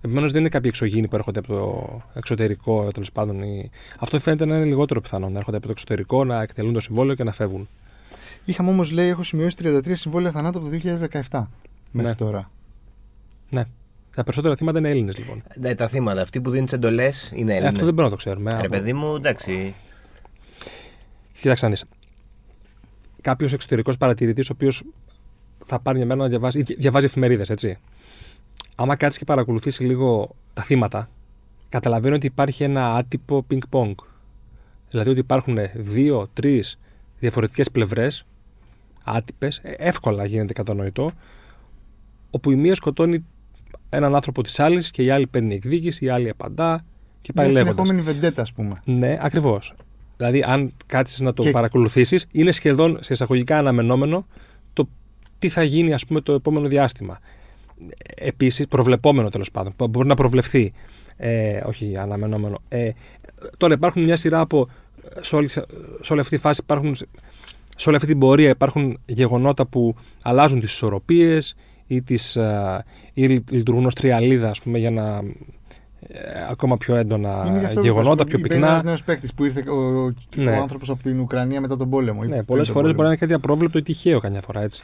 Επομένως 0.00 0.30
δεν 0.32 0.40
είναι 0.40 0.48
κάποιοι 0.48 0.70
εξωγήινοι 0.72 1.08
που 1.08 1.16
έρχονται 1.16 1.38
από 1.38 1.48
το 1.48 2.00
εξωτερικό, 2.14 2.90
τέλος 2.90 3.12
πάντων. 3.12 3.42
Ή... 3.42 3.70
Αυτό 3.98 4.20
φαίνεται 4.20 4.44
να 4.44 4.56
είναι 4.56 4.64
λιγότερο 4.64 5.00
πιθανό. 5.00 5.28
Να 5.28 5.38
έρχονται 5.38 5.56
από 5.56 5.66
το 5.66 5.72
εξωτερικό, 5.72 6.24
να 6.24 6.42
εκτελούν 6.42 6.72
το 6.72 6.80
συμβόλαιο 6.80 7.14
και 7.14 7.24
να 7.24 7.32
φεύγουν. 7.32 7.68
Είχαμε 8.44 8.70
όμως, 8.70 8.90
λέει, 8.90 9.08
έχω 9.08 9.22
σημειώσει 9.22 9.56
33 9.62 9.90
συμβόλαια 9.92 10.30
θανάτου 10.30 10.58
από 10.58 10.68
το 10.68 10.76
2017 11.30 11.46
μέχρι 11.90 12.08
Ναι. 12.10 12.14
τώρα. 12.14 12.50
Ναι. 13.50 13.64
Τα 14.14 14.22
περισσότερα 14.22 14.56
θύματα 14.56 14.78
είναι 14.78 14.90
Έλληνες, 14.90 15.18
λοιπόν. 15.18 15.42
Ναι, 15.60 15.74
τα 15.74 15.86
θύματα, 15.88 16.20
αυτοί 16.22 16.40
που 16.40 16.50
δίνουν 16.50 16.64
τις 16.64 16.74
εντολές 16.74 17.30
είναι 17.34 17.50
Ε, 17.52 17.54
Έλληνες. 17.54 17.72
αυτό 17.72 17.84
δεν 17.84 17.94
μπορούμε 17.94 18.02
να 18.02 18.10
το 18.10 18.16
ξέρουμε. 18.16 18.50
Ρε 18.50 18.56
Από- 18.56 18.68
παιδί 18.68 18.92
μου, 18.92 19.14
εντάξει. 19.14 19.74
Κοίταξε 21.32 21.64
να 21.64 21.70
δεις. 21.70 21.84
Κάποιος 23.20 23.52
εξωτερικός 23.52 23.96
παρατηρητής, 23.96 24.50
ο 24.50 24.52
οποίος 24.54 24.82
θα 25.66 25.80
πάρει 25.80 25.96
μια 25.96 26.06
μέρα 26.06 26.18
να 26.20 26.28
διαβάσει. 26.28 26.58
ή 26.58 26.62
διαβάζει 26.78 27.06
εφημερίδες, 27.06 27.50
έτσι. 27.50 27.78
Άμα 28.76 28.96
κάτσεις 28.96 29.18
και 29.18 29.24
παρακολουθήσει 29.24 29.84
λίγο 29.84 30.34
τα 30.54 30.62
θύματα, 30.62 31.10
καταλαβαίνει 31.68 32.14
ότι 32.14 32.26
υπάρχει 32.26 32.62
ένα 32.64 32.94
άτυπο 32.94 33.42
πινκ-πονγκ. 33.42 33.94
Δηλαδή 34.90 35.10
ότι 35.10 35.18
υπάρχουν 35.18 35.58
δύο-τρει 35.74 36.64
διαφορετικές 37.18 37.70
πλευρές, 37.70 38.26
άτυπες, 39.04 39.60
εύκολα 39.62 40.24
γίνεται 40.24 40.52
κατανοητό, 40.52 41.10
όπου 42.30 42.50
η 42.50 42.56
μία 42.56 42.74
σκοτώνει 42.74 43.24
έναν 43.88 44.14
άνθρωπο 44.14 44.42
της 44.42 44.60
άλλης 44.60 44.90
και 44.90 45.02
η 45.02 45.10
άλλη 45.10 45.26
παίρνει 45.26 45.54
εκδίκηση, 45.54 46.04
η 46.04 46.08
άλλη 46.08 46.28
απαντά 46.28 46.84
και 47.20 47.32
πάει 47.32 47.46
Μια 47.46 47.54
λέγοντας. 47.54 47.74
συνεχόμενη 47.86 48.12
βεντέτα, 48.14 48.42
ας 48.42 48.52
πούμε. 48.52 48.74
Ναι, 48.84 49.18
ακριβώς. 49.20 49.74
Δηλαδή, 50.16 50.42
αν 50.46 50.72
κάτσεις 50.86 51.20
να 51.20 51.32
το 51.32 51.42
Και- 51.42 51.50
παρακολουθήσεις, 51.50 52.26
είναι 52.32 52.52
σχεδόν 52.52 52.98
σε 53.00 53.12
εισαγωγικά 53.12 53.58
αναμενόμενο 53.58 54.26
το 54.72 54.88
τι 55.38 55.48
θα 55.48 55.62
γίνει, 55.62 55.92
ας 55.92 56.06
πούμε, 56.06 56.20
το 56.20 56.32
επόμενο 56.32 56.68
διάστημα. 56.68 57.18
Επίσης, 58.16 58.66
προβλεπόμενο 58.68 59.28
τέλος 59.28 59.50
πάντων. 59.50 59.72
που 59.76 59.88
Μπορεί 59.88 60.08
να 60.08 60.14
προβλεφθεί. 60.14 60.72
Ε, 61.16 61.60
όχι 61.66 61.96
αναμενόμενο. 61.96 62.58
Ε, 62.68 62.90
τώρα 63.56 63.74
υπάρχουν 63.74 64.02
μια 64.02 64.16
σειρά 64.16 64.40
από. 64.40 64.68
Σε 65.20 65.36
όλη, 65.36 65.48
σε 65.48 65.62
όλη 66.10 66.20
αυτή 66.20 66.36
τη 66.36 66.40
φάση 66.42 66.60
υπάρχουν. 66.64 66.94
Σε 67.76 67.88
όλη 67.88 67.96
αυτή 67.96 68.08
την 68.08 68.18
πορεία 68.18 68.48
υπάρχουν 68.50 68.98
γεγονότα 69.06 69.66
που 69.66 69.94
αλλάζουν 70.22 70.60
τις 70.60 70.72
ισορροπίες 70.72 71.54
ή, 71.86 72.02
τις, 72.02 72.36
α, 72.36 72.84
ή 73.12 73.26
λειτουργούν 73.26 73.86
ως 73.86 73.94
τριαλίδα 73.94 74.50
ας 74.50 74.62
πούμε, 74.62 74.78
για 74.78 74.90
να 74.90 75.20
ε, 76.08 76.18
ακόμα 76.50 76.76
πιο 76.76 76.94
έντονα 76.96 77.44
Είναι 77.48 77.58
γι' 77.58 77.64
αυτό 77.64 77.80
που 77.80 77.86
γεγονότα, 77.86 78.12
είπες, 78.22 78.26
πιο 78.26 78.38
είπε 78.38 78.48
πυκνά. 78.48 78.66
Ένας 78.68 78.82
νέος 78.82 79.04
παίκτης 79.04 79.34
που 79.34 79.44
ήρθε 79.44 79.70
ο, 79.70 80.12
Ναι. 80.36 80.50
ο 80.50 80.60
άνθρωπος 80.60 80.90
από 80.90 81.02
την 81.02 81.20
Ουκρανία 81.20 81.60
μετά 81.60 81.76
τον 81.76 81.90
πόλεμο. 81.90 82.20
ή 82.24 82.26
Ναι, 82.26 82.32
πριν 82.32 82.44
πολλές 82.44 82.66
τον 82.66 82.74
φορές 82.74 82.90
μπορεί 82.90 82.92
να 82.92 82.94
πόλεμο. 82.96 83.08
είναι 83.08 83.16
κάτι 83.20 83.32
απρόβλεπτο 83.32 83.78
ή 83.78 83.82
τυχαίο 83.82 84.20
καμιά 84.20 84.40
φορά 84.40 84.62
έτσι. 84.62 84.82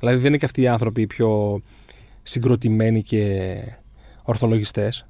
Δηλαδή 0.00 0.16
δεν 0.18 0.26
είναι 0.26 0.36
και 0.36 0.44
αυτοί 0.44 0.60
οι 0.62 0.68
άνθρωποι 0.68 1.00
οι 1.02 1.06
πιο 1.06 1.60
συγκροτημένοι 2.22 3.02
και 3.02 3.54
ορθολογιστές. 4.22 5.06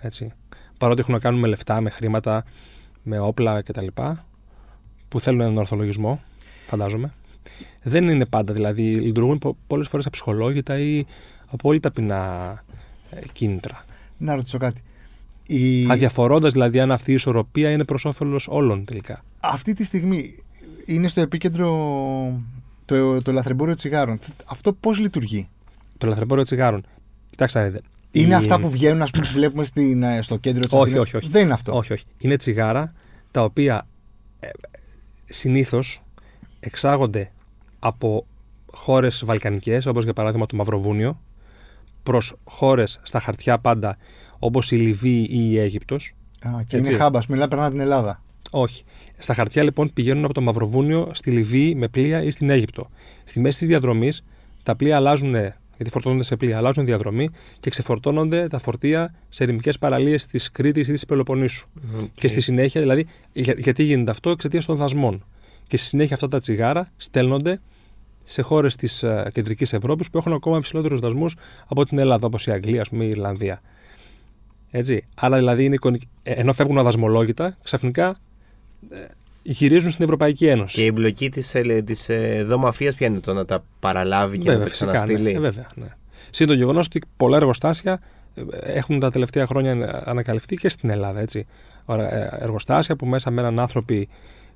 Έτσι. 0.00 0.32
Παρότι 0.78 1.00
έχουν 1.00 1.12
να 1.14 1.20
κάνουν 1.20 1.40
με 1.40 1.46
λεφτά, 1.48 1.80
με 1.80 1.90
χρήματα, 1.90 2.44
με 3.02 3.18
όπλα 3.18 3.62
κτλ. 3.62 3.86
που 5.08 5.20
θέλουν 5.20 5.40
έναν 5.40 5.56
ορθολογισμό, 5.56 6.20
φαντάζομαι. 6.66 7.12
Δεν 7.82 8.08
είναι 8.08 8.26
πάντα, 8.26 8.52
δηλαδή 8.52 8.94
λειτουργούν 8.94 9.56
πολλές 9.66 9.88
φορές 9.88 10.06
αψυχολόγητα 10.06 10.78
ή 10.78 11.04
από 11.46 11.56
πολύ 11.56 11.80
ταπεινά 11.80 12.52
ε, 13.10 13.20
κίνητρα. 13.32 13.84
Να 14.18 14.34
ρωτήσω 14.34 14.58
κάτι. 14.58 14.82
Η... 15.46 15.86
Αδιαφορώντας 15.90 16.52
δηλαδή 16.52 16.80
αν 16.80 16.92
αυτή 16.92 17.10
η 17.10 17.14
ισορροπία 17.14 17.70
είναι 17.70 17.84
προς 17.84 18.04
όφελος 18.04 18.46
όλων 18.50 18.84
τελικά. 18.84 19.24
Αυτή 19.40 19.72
τη 19.72 19.84
στιγμή 19.84 20.34
είναι 20.84 21.08
στο 21.08 21.20
επίκεντρο 21.20 21.70
το, 22.84 23.22
το 23.22 23.32
λαθρεμπόριο 23.32 23.74
τσιγάρων. 23.74 24.18
Αυτό 24.46 24.72
πώς 24.72 24.98
λειτουργεί; 24.98 25.48
Το 25.98 26.06
λαθρεμπόριο 26.06 26.44
τσιγάρων. 26.44 26.86
Κοιτάξτε 27.30 27.58
να 27.58 27.64
δείτε. 27.66 27.80
Είναι 28.10 28.32
Η- 28.32 28.34
αυτά 28.34 28.60
που 28.60 28.70
βγαίνουν, 28.70 29.02
ας 29.02 29.10
πούμε, 29.10 29.26
που 29.26 29.32
βλέπουμε 29.32 29.64
στην, 29.64 30.02
ε, 30.02 30.22
στο 30.22 30.36
κέντρο 30.36 30.64
της 30.64 30.72
Όχι, 30.72 30.98
όχι, 30.98 31.16
όχι. 31.16 31.28
Δεν 31.28 31.42
είναι 31.44 31.52
αυτό. 31.52 31.76
Όχι, 31.76 31.92
όχι. 31.92 32.04
Είναι 32.18 32.36
τσιγάρα 32.36 32.92
τα 33.30 33.44
οποία 33.44 33.86
συνήθως 35.24 36.02
εξάγονται 36.60 37.30
από 37.86 38.26
χώρες 38.66 39.22
βαλκανικές, 39.24 39.86
όπως 39.86 40.04
για 40.04 40.12
παράδειγμα 40.12 40.46
το 40.46 40.56
Μαυροβούνιο, 40.56 41.20
προς 42.02 42.34
χώρες 42.44 43.00
στα 43.02 43.20
χαρτιά 43.20 43.58
πάντα, 43.58 43.96
όπως 44.38 44.70
η 44.70 44.76
Λιβύη 44.76 45.26
ή 45.30 45.50
η 45.52 45.58
Αίγυπτος. 45.58 46.14
Α, 46.40 46.50
και 46.66 46.76
Έτσι. 46.76 46.90
είναι 46.90 47.00
χάμπας, 47.00 47.26
μιλά 47.26 47.48
περνά 47.48 47.70
την 47.70 47.80
Ελλάδα. 47.80 48.22
Όχι. 48.50 48.84
Στα 49.18 49.34
χαρτιά 49.34 49.62
λοιπόν 49.62 49.92
πηγαίνουν 49.92 50.24
από 50.24 50.34
το 50.34 50.40
Μαυροβούνιο 50.40 51.08
στη 51.12 51.30
Λιβύη 51.30 51.74
με 51.76 51.88
πλοία 51.88 52.22
ή 52.22 52.30
στην 52.30 52.50
Αίγυπτο. 52.50 52.88
Στη 53.24 53.40
μέση 53.40 53.58
της 53.58 53.68
διαδρομής 53.68 54.24
τα 54.62 54.76
πλοία 54.76 54.96
αλλάζουν, 54.96 55.34
γιατί 55.76 55.90
φορτώνονται 55.90 56.22
σε 56.22 56.36
πλοία, 56.36 56.56
αλλάζουν 56.56 56.84
διαδρομή 56.84 57.30
και 57.60 57.70
ξεφορτώνονται 57.70 58.46
τα 58.46 58.58
φορτία 58.58 59.14
σε 59.28 59.42
ερημικές 59.44 59.78
παραλίες 59.78 60.26
της 60.26 60.50
Κρήτης 60.50 60.88
ή 60.88 60.92
της 60.92 61.04
Πελοποννήσου. 61.04 61.68
Και 62.14 62.28
στη 62.28 62.40
συνέχεια, 62.40 62.80
δηλαδή, 62.80 63.06
για- 63.32 63.54
γιατί 63.58 63.82
γίνεται 63.82 64.10
αυτό 64.10 64.30
εξαιτίας 64.30 64.64
των 64.64 64.76
δασμών. 64.76 65.24
Και 65.66 65.76
στη 65.76 65.86
συνέχεια 65.86 66.14
αυτά 66.14 66.28
τα 66.28 66.40
τσιγάρα 66.40 66.88
στέλνονται 66.96 67.60
σε 68.28 68.42
χώρες 68.42 68.76
της 68.76 69.04
κεντρικής 69.32 69.72
Ευρώπης 69.72 70.10
που 70.10 70.18
έχουν 70.18 70.32
ακόμα 70.32 70.56
υψηλότερους 70.56 71.00
δασμούς 71.00 71.36
από 71.66 71.84
την 71.84 71.98
Ελλάδα, 71.98 72.26
όπως 72.26 72.46
η 72.46 72.50
Αγγλία, 72.50 72.80
ας 72.80 72.88
πούμε, 72.88 73.04
η 73.04 73.08
Ιρλανδία. 73.08 73.60
Έτσι. 74.70 75.06
Άρα 75.14 75.36
δηλαδή 75.36 75.64
είναι 75.64 75.74
εικονικ- 75.74 76.02
ε, 76.22 76.32
ενώ 76.32 76.52
φεύγουν 76.52 76.78
αδασμολόγητα, 76.78 77.56
ξαφνικά 77.62 78.18
ε, 78.90 78.96
γυρίζουν 79.42 79.90
στην 79.90 80.04
Ευρωπαϊκή 80.04 80.46
Ένωση. 80.46 80.76
Και 80.76 80.82
η 80.82 80.86
εμπλοκή 80.86 81.28
της 81.30 81.54
της, 81.84 82.08
ε, 82.08 82.42
δομαφία 82.46 82.92
ποια 82.92 83.06
είναι 83.06 83.20
το 83.20 83.32
να 83.32 83.44
τα 83.44 83.64
παραλάβει 83.80 84.38
και 84.38 84.50
να 84.50 84.58
τα 84.58 84.66
φυσικά, 84.66 84.92
ξαναστείλει; 84.92 85.30
Ναι, 85.32 85.36
ε, 85.36 85.40
βέβαια, 85.40 85.66
ναι. 85.74 85.86
Συν 86.30 86.46
το 86.46 86.52
γεγονός 86.52 86.86
ότι 86.86 87.00
πολλά 87.16 87.36
εργοστάσια 87.36 88.00
ε, 88.34 88.42
έχουν 88.72 89.00
τα 89.00 89.10
τελευταία 89.10 89.46
χρόνια 89.46 90.02
ανακαλυφθεί 90.04 90.56
και 90.56 90.68
στην 90.68 90.90
Ελλάδα. 90.90 91.20
Έτσι. 91.20 91.46
Ωρα- 91.84 92.14
ε, 92.14 92.28
Εργοστάσια 92.44 92.96
που 92.96 93.06
μέσα 93.06 93.30
μέναν 93.30 93.58
άνθρωποι 93.58 94.08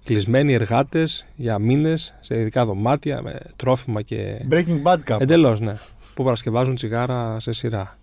κλεισμένοι 0.04 0.52
εργάτες 0.52 1.26
για 1.36 1.58
μήνες 1.58 2.14
σε 2.20 2.38
ειδικά 2.40 2.64
δωμάτια 2.64 3.22
με 3.22 3.40
τρόφιμα 3.56 4.02
και. 4.02 4.46
Breaking 4.50 4.82
Bad 4.82 4.96
κάπου. 5.04 5.22
Εντελώς, 5.22 5.60
ναι. 5.60 5.74
Που 6.14 6.22
παρασκευάζουν 6.24 6.74
τσιγάρα 6.74 7.40
σε 7.40 7.52
σειρά. 7.52 7.98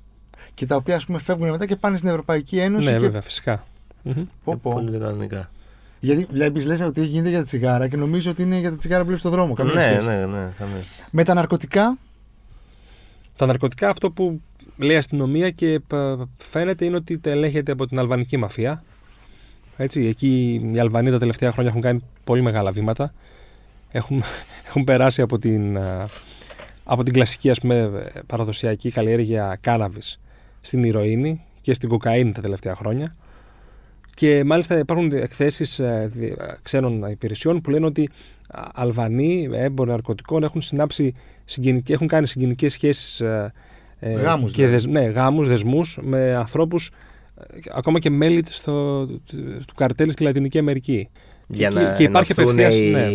Και 0.54 0.66
τα 0.66 0.75
οποία 0.75 0.96
ας 0.96 1.06
πούμε 1.06 1.20
φεύγουν 1.20 1.50
μετά 1.50 1.66
και 1.66 1.75
πάνε 1.75 1.98
στην 1.98 2.10
Ευρωπαϊκή 2.10 2.58
Ένωση. 2.60 2.88
ναι, 2.88 2.94
και... 2.94 3.00
βέβαια, 3.00 3.22
φυσικά. 3.22 3.68
Μμμ. 4.01 4.13
Πω, 4.44 4.51
Ε, 4.51 4.56
πω. 4.62 4.72
Πολύ 4.74 4.98
κανονικά. 5.00 5.50
Γιατί 6.00 6.27
βλέπεις, 6.32 6.66
λες 6.66 6.82
ότι 6.82 7.06
γίνεται 7.06 7.30
για 7.30 7.38
τα 7.38 7.44
τσιγάρα 7.44 7.88
και 7.88 7.96
νομίζω 7.98 8.32
ότι 8.32 8.42
είναι 8.42 8.58
για 8.60 8.70
τα 8.70 8.75
τσιγάρα 8.75 9.00
που 9.00 9.06
βλέπεις 9.06 9.24
στον 9.24 9.34
δρόμο. 9.34 9.54
Καμία 9.54 9.74
Ναι, 9.74 9.82
σχέση. 9.82 10.06
ναι, 10.06 10.16
ναι. 10.25 10.48
καμία. 10.58 10.82
Με 11.12 11.24
τα 11.24 11.34
ναρκωτικά, 11.34 11.98
Τα 13.36 13.46
ναρκωτικά, 13.46 13.89
αυτό 13.89 14.12
που 14.12 14.42
λέει 14.77 14.92
η 14.96 14.98
αστυνομία 14.98 15.50
και 15.50 15.80
π- 15.88 15.94
φαίνεται 16.38 16.86
είναι 16.86 16.96
ότι 16.96 17.18
τα 17.20 17.30
ελέγχεται 17.30 17.72
από 17.72 17.88
την 17.88 18.00
αλβανική 18.00 18.38
μαφία. 18.38 18.84
Έτσι, 19.77 20.05
εκεί 20.05 20.62
οι 20.74 20.79
Αλβανοί 20.79 21.12
τα 21.12 21.19
τελευταία 21.19 21.51
χρόνια 21.51 21.69
έχουν 21.72 21.84
κάνει 21.84 22.00
πολύ 22.24 22.41
μεγάλα 22.41 22.72
βήματα. 22.72 23.13
Έχουν, 23.91 24.24
έχουν 24.67 24.84
περάσει 24.84 25.22
από 25.22 25.39
την, 25.39 25.77
α, 25.77 26.07
από 26.84 27.03
την 27.03 27.13
κλασική 27.13 27.50
ας 27.50 27.60
πούμε, 27.60 27.91
παραδοσιακή 28.27 28.91
καλλιέργεια 28.91 29.57
κάναβης 29.62 30.19
στην 30.62 30.84
ηρωίνη 30.84 31.46
και 31.62 31.74
στην 31.74 31.89
κοκαίνη 31.89 32.31
τα 32.31 32.41
τελευταία 32.41 32.75
χρόνια. 32.75 33.15
Και 34.13 34.43
μάλιστα 34.43 34.77
υπάρχουν 34.77 35.12
εκθέσεις 35.12 35.79
ε, 35.79 36.10
δι- 36.13 36.39
ε, 36.39 36.53
ξένων 36.62 37.03
υπηρεσιών 37.10 37.62
που 37.62 37.69
λένε 37.69 37.86
ότι 37.86 38.10
α, 38.48 38.62
Αλβανοί 38.74 39.50
έμποροι 39.51 39.89
ναρκωτικών 39.89 40.43
έχουν 40.43 40.62
συνάψει 40.62 41.13
συγγενικές, 41.46 41.96
έχουν 41.96 42.07
κάνει 42.07 42.27
συγγενικές 42.27 42.74
σχέσεις 42.74 43.19
ε, 43.22 43.53
ε, 44.00 44.13
Γάμους, 44.13 44.51
και 44.51 44.65
δηλαδή. 44.65 44.74
δεσ, 44.74 44.86
ναι, 44.86 45.10
γάμους, 45.10 45.48
δεσμούς 45.48 46.00
με 46.01 46.36
ανθρώπους 46.36 46.88
ε, 46.88 46.91
ακόμα 47.74 48.00
και 48.00 48.10
μέλη 48.10 48.44
στο, 48.50 49.06
του 49.67 49.74
καρτέλ 49.75 50.12
στη 50.12 50.24
Λατινική 50.24 50.58
Αμερική. 50.60 51.10
Για 51.48 51.67
και, 51.70 51.75
να 51.79 51.91
και 51.91 52.03
υπάρχει 52.03 52.34
ενωθούν 52.38 52.60
απευθείας, 52.60 52.77
οι- 52.77 52.89
ναι. 52.91 53.08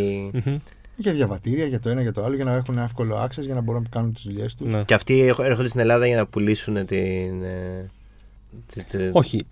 Μμμ. 0.44 0.58
για 0.96 1.12
διαβατήρια, 1.12 1.64
για 1.64 1.80
το 1.80 1.88
ένα 1.90 2.02
για 2.02 2.12
το 2.12 2.24
άλλο, 2.24 2.34
για 2.34 2.44
να 2.44 2.52
έχουν 2.54 2.78
εύκολο 2.78 3.22
access, 3.24 3.40
για 3.44 3.54
να 3.54 3.60
μπορούν 3.60 3.82
να 3.82 3.88
κάνουν 3.88 4.12
τις 4.12 4.22
δουλειές 4.24 4.54
τους. 4.54 4.72
Ναι. 4.72 4.82
Και 4.84 4.94
αυτοί 4.94 5.20
έχ- 5.20 5.38
έρχονται 5.40 5.68
στην 5.68 5.80
Ελλάδα 5.80 6.06
για 6.06 6.16
να 6.16 6.26
πουλήσουν 6.26 6.86
την. 6.86 7.42
Ε, 8.52 8.58
τη- 8.72 8.84
τη- 8.84 9.10
Όχι, 9.12 9.46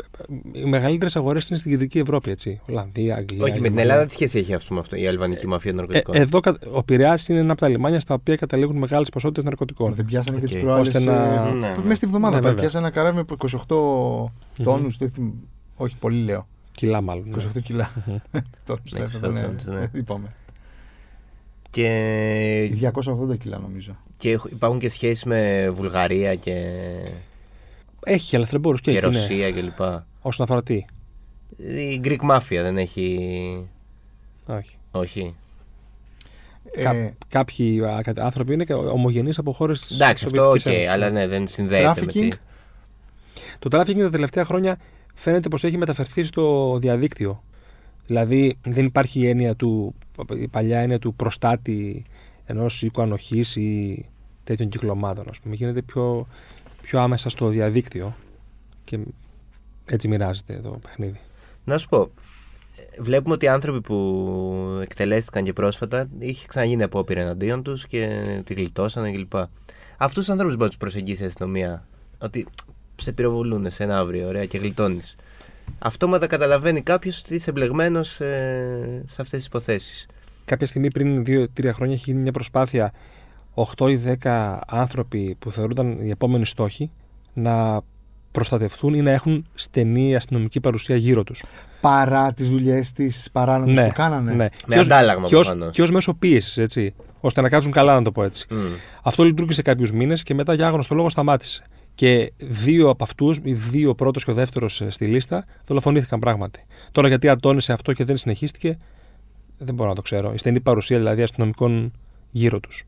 οι 0.53 0.65
μεγαλύτερες 0.65 1.17
αγορές 1.17 1.49
είναι 1.49 1.59
στην 1.59 1.71
κεντρική 1.71 1.99
Ευρώπη, 1.99 2.31
έτσι. 2.31 2.61
Ολλανδία, 2.69 3.17
Αγγλία. 3.17 3.43
Όχι, 3.43 3.53
με 3.53 3.57
την 3.57 3.63
Γερμανία. 3.63 3.83
Ελλάδα 3.83 4.07
τι 4.07 4.13
σχέση 4.13 4.39
έχει 4.39 4.55
αυτό 4.55 4.75
με 4.75 4.81
αυτό 4.81 4.97
η 4.97 5.07
αλβανική 5.07 5.47
μαφία 5.47 5.71
των 5.75 5.79
Ε, 5.79 5.83
ναρκωτικών; 5.83 6.23
εδώ 6.23 6.41
κα- 6.41 6.59
ο 6.73 6.83
Πειραιάς 6.83 7.29
είναι 7.29 7.39
ένα 7.39 7.53
από 7.53 7.61
τα 7.61 7.69
λιμάνια 7.69 8.01
στα 8.01 8.15
οποία 8.15 8.37
καταλήγουν 8.37 8.77
μεγάλες 8.77 9.09
ποσότητες 9.09 9.45
ναρκωτικών. 9.45 9.95
Δεν 9.95 10.05
πιάσανε 10.05 10.39
και 10.39 10.45
Οκ. 10.45 10.51
τι 10.51 10.59
προάλλες. 10.59 10.87
Ώστε 10.89 10.99
να- 11.11 11.51
Ναι, 11.51 11.75
Μέσα 11.83 11.95
στη 11.95 12.07
βδομάδα 12.07 12.37
Ναι, 12.37 12.43
πάλι 12.43 12.55
βέβαια. 12.55 12.61
πιάσανε 12.61 12.87
ένα 12.87 12.95
καράβι 12.95 13.17
με 13.17 13.25
28 13.25 14.33
τόνους. 14.63 14.99
Όχι, 15.77 15.97
πολύ 15.97 16.23
λέω. 16.23 16.47
Κιλά, 16.73 17.01
μάλλον. 17.01 17.25
ναι. 17.29 17.35
28 17.57 17.61
κιλά. 17.63 17.91
Τόνους 18.67 18.93
Ναι, 18.93 18.99
θα 18.99 19.05
28 19.05 19.15
έπρεπε, 19.17 19.41
τόνους, 19.41 19.65
ναι. 19.65 19.75
ναι. 19.81 19.91
Είπαμε. 19.93 20.35
Και, 21.71 22.71
280 23.31 23.37
κιλά 23.39 23.59
νομίζω. 23.59 23.97
και 24.17 24.31
έχ- 24.31 24.51
υπάρχουν 24.51 24.79
και 24.81 24.89
σχέσεις 24.89 25.25
με 25.25 25.71
Βουλγαρία 25.71 26.35
και, 26.35 26.55
Έχει 28.05 28.29
και 28.29 28.37
ελευθερμπόρου 28.37 28.77
και, 28.77 28.91
και 28.93 28.99
εκεί, 28.99 29.09
ναι. 29.09 29.19
Ρωσία 29.19 29.53
κλπ. 29.53 29.81
Όσον 30.21 30.45
αφορά 30.45 30.63
τι; 30.63 30.85
Η 31.57 32.01
Greek 32.05 32.19
Mafia 32.31 32.41
δεν 32.63 32.77
έχει. 32.79 33.69
Όχι. 34.47 34.77
Όχι. 34.91 35.35
Κα- 36.83 36.95
Ε, 36.95 37.15
Κάποιοι 37.29 37.85
α, 37.85 38.01
κα- 38.03 38.25
άνθρωποι 38.25 38.53
είναι 38.53 38.65
ομογενείς 38.75 39.39
από 39.39 39.53
χώρες 39.53 39.81
της 39.81 39.91
Εντάξει, 39.91 40.27
αυτό 40.27 40.49
οκ, 40.51 40.61
αλλά 40.93 41.11
ναι, 41.11 41.27
δεν 41.27 41.49
συνδέεται 41.49 41.87
με 42.01 42.07
Trafficking. 42.07 42.13
τη. 42.13 42.29
Το 43.59 43.79
trafficking 43.79 43.97
τα 43.99 44.11
τελευταία 44.11 44.45
χρόνια 44.45 44.79
φαίνεται 45.15 45.49
πως 45.49 45.65
έχει 45.65 45.77
μεταφερθεί 45.77 46.23
στο 46.23 46.77
διαδίκτυο. 46.81 47.43
Δηλαδή 48.07 48.57
δεν 48.63 48.87
υπάρχει 48.87 49.21
η 49.21 49.27
έννοια 49.29 49.55
του, 49.57 49.95
η 50.37 50.49
παλιά 50.49 50.79
έννοια 50.81 50.99
του 50.99 51.15
προστάτη 51.15 52.05
ενός 52.45 52.83
οίκου 52.83 53.03
ανοχής 53.03 53.57
ή 53.57 54.05
τέτοιων 54.45 54.69
κυκλωμάτων. 54.69 55.27
Ας 55.31 55.41
πούμε. 55.41 55.55
Γίνεται 55.55 55.83
πιο, 55.83 56.27
πιο 56.83 57.01
άμεσα 57.01 57.29
στο 57.29 57.49
διαδίκτυο 57.49 58.17
και 58.85 58.99
έτσι 59.85 60.09
μοιράζεται 60.09 60.61
το 60.63 60.71
παιχνίδι. 60.83 61.21
Να 61.65 61.79
σου 61.79 61.89
πω, 61.89 62.11
ε, 62.77 63.03
βλέπουμε 63.03 63.35
ότι 63.35 63.45
οι 63.45 63.49
άνθρωποι 63.49 63.81
που 63.81 64.79
εκτελέστηκαν 64.83 65.45
και 65.45 65.53
πρόσφατα 65.53 66.09
είχε 66.19 66.47
ξαναγίνει 66.47 66.83
απόπειρα 66.83 67.21
εναντίον 67.21 67.63
τους 67.63 67.87
και 67.87 68.25
τη 68.45 68.55
γλιτώσανε 68.55 69.13
κλπ. 69.13 69.35
Αυτούς 69.97 70.25
τους 70.25 70.29
ανθρώπους 70.29 70.53
μπορεί 70.53 70.63
να 70.63 70.69
τους 70.69 70.77
προσεγγίσεις 70.77 71.21
η 71.21 71.25
αστυνομία. 71.25 71.87
Ότι 72.19 72.47
σε 72.97 73.13
πυροβολούν 73.13 73.71
σε 73.71 73.83
ένα 73.83 73.99
αύριο, 73.99 74.29
ωραία, 74.29 74.45
και 74.45 74.59
γλιτώνεις. 74.59 75.15
Αυτόματα 75.79 76.27
καταλαβαίνει 76.27 76.83
κάποιος 76.83 77.19
ότι 77.19 77.35
είσαι 77.35 77.51
εμπλεγμένος 77.51 78.09
σε 79.07 79.21
αυτές 79.21 79.31
τις 79.31 79.47
υποθέσεις. 79.47 80.07
Κάποια 80.45 80.67
στιγμή 80.67 80.91
πριν 80.91 81.25
2-3 81.27 81.73
χρόνια 81.73 81.95
έχει 81.95 82.11
γίνει 82.11 82.21
μια 82.21 82.33
προσπάθεια 82.33 82.93
8 83.55 83.91
ή 83.91 84.01
10 84.23 84.59
άνθρωποι 84.67 85.37
που 85.39 85.53
θεωρούνταν 85.53 85.99
οι 86.01 86.11
επόμενοι 86.11 86.47
στόχοι 86.47 86.91
να 87.35 87.81
προστατευτούν 88.33 88.95
ή 88.95 89.01
να 89.03 89.11
έχουν 89.11 89.47
στενή 89.55 90.17
αστυνομική 90.17 90.61
παρουσία 90.61 90.97
γύρω 90.97 91.25
τους. 91.25 91.45
παρά 91.81 92.33
τις 92.33 92.51
δουλειές 92.51 92.93
της 92.93 93.29
παράνομε 93.33 93.73
Ναι, 93.73 93.87
που 93.87 93.93
κάνανε. 93.95 94.31
ναι. 94.31 94.37
Με 94.37 94.51
Και 94.75 94.79
ως- 94.79 94.85
αντάλλαγμα 94.87 95.25
και 95.27 95.37
ως, 95.37 95.47
προφανώς. 95.47 95.73
και 95.75 95.83
ως 95.83 95.91
μέσω 95.91 96.15
πίεσης, 96.15 96.57
έτσι. 96.59 96.95
Ώστε 97.21 97.41
να 97.41 97.49
κάτσουν 97.49 97.73
καλά, 97.73 97.95
να 97.95 98.03
το 98.03 98.13
πω 98.13 98.23
έτσι. 98.23 98.47
Μμ. 98.51 98.57
Αυτό 99.03 99.25
λειτουργήσε 99.25 99.63
κάποιους 99.63 99.93
μήνες 99.93 100.23
και 100.23 100.35
μετά 100.35 100.55
για 100.55 100.67
άγνωστο 100.67 100.95
λόγο 100.95 101.09
σταμάτησε. 101.09 101.65
Και 101.95 102.33
δύο 102.39 102.89
από 102.89 103.05
αυτούς, 103.05 103.39
οι 103.43 103.53
δύο 103.53 103.95
πρώτος 103.95 104.25
και 104.25 104.31
ο 104.31 104.35
δεύτερος 104.35 104.83
στη 104.89 105.05
λίστα, 105.07 105.45
δολοφονήθηκαν 105.67 106.19
πράγματι. 106.19 106.61
Τώρα 106.93 107.09
γιατί 107.09 107.29
ατόνισε 107.29 107.73
αυτό 107.73 107.93
και 107.93 108.05
δεν 108.05 108.17
συνεχίστηκε, 108.17 108.79
δεν 109.59 109.75
μπορώ 109.75 109.89
να 109.89 109.95
το 109.95 110.03
ξέρω. 110.03 110.33
Η 110.33 110.39
στενή 110.39 110.61
παρουσία 110.61 110.99
δηλαδή 110.99 111.23
αστυνομικών 111.23 111.93
γύρω 112.31 112.61
τους. 112.61 112.85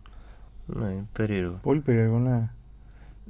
Ναι, 0.66 0.94
περίεργο. 1.12 1.58
Πολύ 1.62 1.80
περίεργο, 1.80 2.18
ναι. 2.18 2.48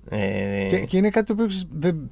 Ε, 0.08 0.66
Και, 0.68 0.78
και 0.78 0.96
είναι 0.96 1.10
κάτι 1.10 1.26
το 1.26 1.32
οποίο 1.32 1.46
ξέρεις, 1.46 1.66
δεν, 1.72 2.10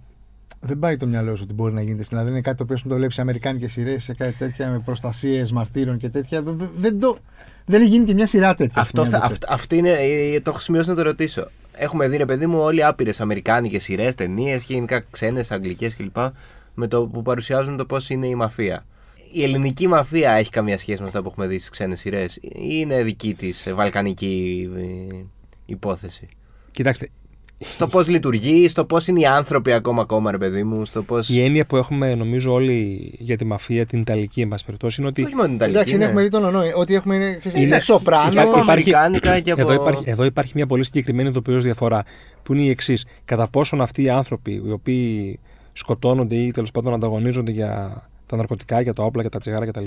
δεν 0.61 0.79
πάει 0.79 0.97
το 0.97 1.07
μυαλό 1.07 1.35
σου 1.37 1.43
ότι 1.45 1.55
μπορεί 1.55 1.73
να 1.73 1.83
γίνεται 1.83 2.03
στην 2.03 2.17
Ελλάδα. 2.17 2.35
Είναι 2.35 2.45
κάτι 2.45 2.57
το 2.57 2.63
οποίο 2.63 2.77
σου 2.77 2.89
το 2.89 2.95
βλέπεις 2.95 3.15
σε 3.15 3.21
Αμερικάνικες 3.21 3.73
σειρές, 3.73 4.03
σε 4.03 4.15
κάτι 4.15 4.33
τέτοια 4.33 4.71
με 4.71 4.79
προστασίες 4.79 5.53
μαρτύρων 5.53 5.99
και 5.99 6.09
τέτοια. 6.09 6.43
Δεν, 6.43 6.71
δεν, 6.77 7.01
το, 7.01 7.19
δεν 7.67 7.81
έχει 7.81 7.91
γίνει 7.91 8.05
και 8.05 8.15
μια 8.15 8.27
σειρά 8.27 8.55
τέτοια. 8.55 8.81
Αυτός, 8.81 9.07
στην 9.07 9.19
θα, 9.19 9.27
Ελλάδα, 9.27 9.45
αυτό, 9.45 9.55
αυτό 9.55 9.77
είναι, 9.77 9.91
ε, 9.91 10.41
το 10.41 10.51
έχω 10.51 10.61
σημειώσει 10.61 10.89
να 10.89 10.95
το 10.95 11.03
ρωτήσω. 11.03 11.51
Έχουμε 11.73 12.09
δει, 12.09 12.17
ρε 12.17 12.25
παιδί 12.25 12.47
μου, 12.47 12.59
όλοι 12.59 12.85
άπειρες 12.85 13.21
αμερικάνικες 13.21 13.83
σειρές, 13.83 14.15
ταινίες 14.15 14.65
και 14.65 14.75
γενικά 14.75 15.05
ξένες, 15.11 15.51
αγγλικές 15.51 15.97
κλπ. 15.97 16.17
με 16.75 16.87
το 16.87 17.07
που 17.07 17.23
παρουσιάζουν 17.23 17.77
το 17.77 17.85
πώς 17.87 18.11
είναι 18.11 18.27
η 18.27 18.35
μαφία. 18.35 18.85
Η 19.33 19.43
ελληνική 19.43 19.89
μαφία 19.89 20.33
έχει 20.33 20.51
καμία 20.51 20.79
σχέση 20.79 21.01
με 21.01 21.07
αυτά 21.07 21.23
που 21.23 21.29
έχουμε 21.29 21.47
δει 21.47 21.57
στις 21.59 21.69
ξένες 21.71 22.01
σειρές, 22.01 22.37
ή 22.37 22.49
είναι 22.53 23.03
δική 23.03 23.35
της 23.35 23.69
βαλκανική 23.75 24.69
ε, 25.11 25.15
υπόθεση; 25.67 26.29
Κοιτάξτε, 26.71 27.09
Στο 27.59 27.87
πώς 27.87 28.09
λειτουργεί, 28.09 28.69
στο 28.69 28.85
πώς 28.85 29.07
είναι 29.07 29.21
οι 29.21 29.27
άνθρωποι 29.27 29.73
ακόμα, 29.73 30.03
ακόμα, 30.03 30.31
ρε 30.31 30.39
παιδί 30.39 30.63
μου, 30.65 30.85
στο 30.85 31.03
πώ. 31.03 31.19
η 31.29 31.43
έννοια 31.45 31.65
που 31.67 31.77
έχουμε 31.77 32.15
νομίζω 32.15 32.53
όλοι 32.53 33.11
για 33.19 33.37
τη 33.37 33.45
μαφία, 33.45 33.87
την 33.87 34.01
Ιταλική, 34.01 34.41
εν 34.41 34.49
πάση 34.49 34.65
περιπτώσει, 34.65 35.01
είναι 35.01 35.09
ότι 35.09 35.23
Όχι 35.23 35.35
μόνο 35.35 35.47
την 35.47 35.55
Ιταλική. 35.57 35.77
Εντάξει, 35.77 35.97
ναι. 35.97 36.05
έχουμε 36.05 36.23
δει 36.23 36.29
τον 36.29 36.45
ονό. 36.45 36.63
Ότι 36.77 36.95
έχουμε 36.95 37.15
είναι, 37.15 37.37
ξέρεις, 37.37 37.59
Είναι- 37.59 37.67
είναι 37.67 37.81
σοπράνο. 37.81 38.31
Και 38.31 38.39
από 38.41 38.49
υπάρχει- 38.49 38.71
αμερικάνικα 38.71 39.41
και 39.41 39.51
από. 39.51 39.61
Εδώ 39.61 39.73
υπάρχει, 39.73 40.05
εδώ 40.07 40.25
υπάρχει 40.25 40.53
μια 40.55 40.67
πολύ 40.67 40.85
συγκεκριμένη 40.85 41.29
ειδοποιώ 41.29 41.61
διαφορά 41.61 42.05
που 42.43 42.53
είναι 42.55 42.63
η 42.63 42.69
εξής. 42.71 43.07
Κατά 43.25 43.49
πόσον 43.49 43.81
αυτοί 43.81 44.03
οι 44.03 44.11
άνθρωποι 44.11 44.63
οι 44.67 44.71
οποίοι 44.71 45.39
σκοτώνονται 45.73 46.35
ή 46.37 46.51
τέλος 46.51 46.71
πάντων 46.71 46.95
ανταγωνίζονται 46.95 47.51
για 47.51 48.03
τα 48.31 48.37
ναρκωτικά, 48.37 48.81
για 48.81 48.95
τα 48.95 49.03
όπλα, 49.03 49.21
για 49.21 49.31
τα 49.31 49.39
τσιγάρα 49.39 49.67
κτλ. 49.67 49.85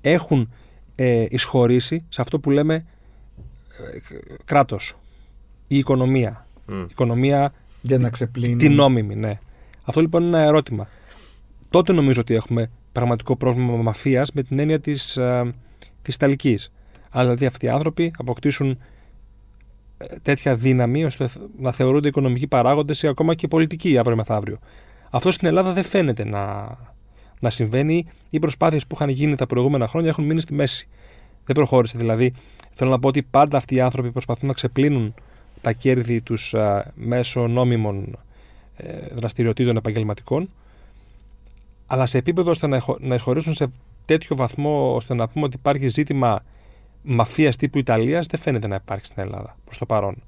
έχουν 0.00 0.52
ε, 0.94 1.26
εισχωρήσει 1.28 2.04
σε 2.08 2.20
αυτό 2.20 2.38
που 2.38 2.50
λέμε 2.50 2.74
ε, 2.74 2.84
κράτος. 4.44 4.96
Η 5.68 5.78
οικονομία. 5.78 6.46
Μμ. 6.66 6.80
Η 6.80 6.86
οικονομία 6.90 7.52
Για 7.82 7.98
να 7.98 8.10
ξεπλύνει. 8.10 8.56
την 8.56 8.74
νόμιμη, 8.74 9.14
ναι. 9.14 9.38
Αυτό 9.84 10.00
λοιπόν 10.00 10.22
είναι 10.22 10.36
ένα 10.36 10.46
ερώτημα. 10.46 10.88
Τότε 11.70 11.92
νομίζω 11.92 12.20
ότι 12.20 12.34
έχουμε 12.34 12.70
πραγματικό 12.92 13.36
πρόβλημα 13.36 13.76
μαφίας 13.76 14.32
με 14.32 14.42
την 14.42 14.58
έννοια 14.58 14.80
της 14.80 15.18
της 16.02 16.14
Ιταλικής. 16.14 16.72
Αλλά 17.10 17.24
δηλαδή 17.24 17.46
αυτοί 17.46 17.66
οι 17.66 17.68
άνθρωποι 17.68 18.12
αποκτήσουν 18.18 18.78
ε, 19.98 20.16
τέτοια 20.22 20.54
δύναμη 20.54 21.04
ώστε 21.04 21.28
να 21.58 21.72
θεωρούνται 21.72 22.08
οικονομικοί 22.08 22.46
παράγοντες 22.46 23.02
ή 23.02 23.06
ακόμα 23.06 23.34
και 23.34 23.48
πολιτικοί 23.48 23.98
αύριο 23.98 24.16
μεθαύριο. 24.16 24.58
Αυτό 25.10 25.30
στην 25.30 25.48
Ελλάδα 25.48 25.72
δεν 25.72 25.82
φαίνεται 25.82 26.24
να, 26.24 26.68
να 27.40 27.50
συμβαίνει. 27.50 28.06
Οι 28.30 28.38
προσπάθειες 28.38 28.86
που 28.86 28.94
είχαν 28.94 29.08
γίνει 29.08 29.36
τα 29.36 29.46
προηγούμενα 29.46 29.86
χρόνια 29.86 30.08
έχουν 30.08 30.24
μείνει 30.24 30.40
στη 30.40 30.54
μέση. 30.54 30.88
Δεν 31.44 31.54
προχώρησε. 31.54 31.98
Δηλαδή, 31.98 32.32
θέλω 32.72 32.90
να 32.90 32.98
πω 32.98 33.08
ότι 33.08 33.22
πάντα 33.22 33.56
αυτοί 33.56 33.74
οι 33.74 33.80
άνθρωποι 33.80 34.10
προσπαθούν 34.10 34.48
να 34.48 34.54
ξεπλύνουν 34.54 35.14
τα 35.60 35.72
κέρδη 35.72 36.20
τους 36.20 36.54
μέσω 36.94 37.46
νόμιμων 37.46 38.18
ε, 38.76 39.14
δραστηριοτήτων 39.14 39.76
επαγγελματικών, 39.76 40.50
αλλά 41.86 42.06
σε 42.06 42.18
επίπεδο 42.18 42.50
ώστε 42.50 42.66
να, 42.66 42.76
εχω- 42.76 42.98
να 43.00 43.14
εισχωρήσουν 43.14 43.54
σε 43.54 43.70
τέτοιο 44.04 44.36
βαθμό 44.36 44.94
ώστε 44.94 45.14
να 45.14 45.28
πούμε 45.28 45.44
ότι 45.44 45.56
υπάρχει 45.56 45.88
ζήτημα 45.88 46.42
μαφίας 47.02 47.56
τύπου 47.56 47.78
Ιταλίας 47.78 48.26
δεν 48.26 48.40
φαίνεται 48.40 48.66
να 48.66 48.74
υπάρχει 48.74 49.06
στην 49.06 49.22
Ελλάδα 49.22 49.56
προς 49.64 49.78
το 49.78 49.86
παρόν. 49.86 50.22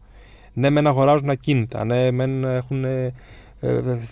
Ναι, 0.52 0.70
μεν 0.70 0.86
αγοράζουν 0.86 1.30
ακίνητα, 1.30 1.84
ναι, 1.84 2.10
μεν 2.10 2.44
έχουν 2.44 2.84
ε, 2.84 3.04
ε, 3.04 3.12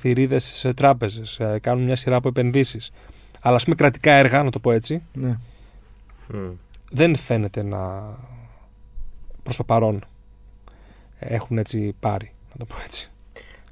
θηρίδες 0.00 0.44
σε 0.44 0.74
τράπεζες, 0.74 1.38
ε, 1.38 1.58
κάνουν 1.62 1.84
μια 1.84 1.96
σειρά 1.96 2.16
από 2.16 2.28
επενδύσεις. 2.28 2.90
Αλλά 3.40 3.54
ας 3.56 3.64
πούμε 3.64 3.76
κρατικά 3.76 4.12
έργα, 4.12 4.42
να 4.42 4.50
το 4.50 4.58
πω 4.58 4.70
έτσι, 4.70 5.02
Ναι. 5.12 5.38
Μμ. 6.28 6.50
δεν 6.90 7.16
φαίνεται 7.16 7.62
να 7.62 8.02
προς 9.42 9.56
το 9.56 9.64
παρόν 9.64 10.04
έχουν 11.18 11.58
έτσι 11.58 11.94
πάρει, 12.00 12.32
να 12.52 12.56
το 12.58 12.64
πω 12.64 12.74
έτσι. 12.84 13.10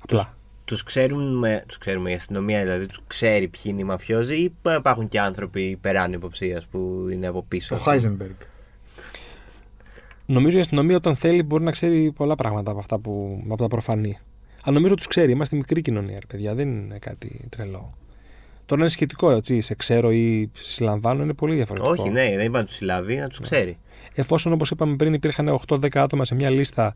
Απλά. 0.03 0.37
Τους 0.65 0.83
ξέρουμε, 0.83 1.65
τους 1.67 1.79
ξέρουμε 1.79 2.11
η 2.11 2.15
αστυνομία, 2.15 2.63
δηλαδή 2.63 2.87
τους 2.87 3.01
ξέρει 3.07 3.49
ποιοι 3.49 3.63
είναι 3.65 3.81
οι 3.81 3.85
μαφιόζοι 3.85 4.35
ή 4.35 4.55
υπάρχουν 4.79 5.09
και 5.09 5.21
άνθρωποι 5.21 5.61
υπεράνω 5.63 6.15
υποψίας 6.15 6.67
που 6.67 7.07
είναι 7.13 7.27
από 7.27 7.43
πίσω; 7.49 7.75
Ο 7.75 7.79
Χάιζενμπεργκ. 7.79 8.35
Νομίζω 10.27 10.57
η 10.57 10.61
αστυνομία 10.61 10.97
όταν 10.97 11.17
θέλει 11.17 11.43
μπορεί 11.43 11.65
να 11.65 11.71
ξέρει 11.71 12.13
πολλά 12.13 12.35
πράγματα 12.35 12.71
από 12.71 12.81
αυτά 12.81 12.99
που, 12.99 13.43
από 13.45 13.57
τα 13.57 13.69
προφανή. 13.69 14.19
Αλλά 14.69 14.77
νομίζω 14.77 14.95
τους 14.95 15.07
ξέρει. 15.07 15.33
Είμαστε 15.33 15.57
μικρή 15.57 15.81
κοινωνία, 15.81 16.19
ρε 16.21 16.27
παιδιά. 16.27 16.55
Δεν 16.55 16.69
είναι 16.69 16.99
κάτι 16.99 17.41
τρελό. 17.49 17.95
Τώρα 18.67 18.81
είναι 18.81 18.91
σχετικό, 18.91 19.31
έτσι. 19.31 19.61
Σε 19.61 19.75
ξέρω 19.75 20.11
ή 20.13 20.51
συλλαμβάνω 20.59 21.23
είναι 21.23 21.33
πολύ 21.35 21.55
διαφορετικό. 21.55 21.91
Όχι, 21.91 22.09
ναι, 22.11 22.37
δεν 22.37 22.47
είπα 22.47 22.59
να 22.59 22.65
τους 22.65 22.75
συλλάβει, 22.75 23.15
να 23.15 23.21
Ναι. 23.21 23.29
τους 23.29 23.39
ξέρει. 23.41 23.79
Εφόσον, 24.15 24.53
όπως 24.53 24.71
είπαμε 24.71 24.97
πριν, 24.97 25.13
υπήρχαν 25.13 25.49
8-10 25.49 25.99
άτομα 26.01 26.25
σε 26.25 26.35
μια 26.35 26.51
λίστα 26.51 26.95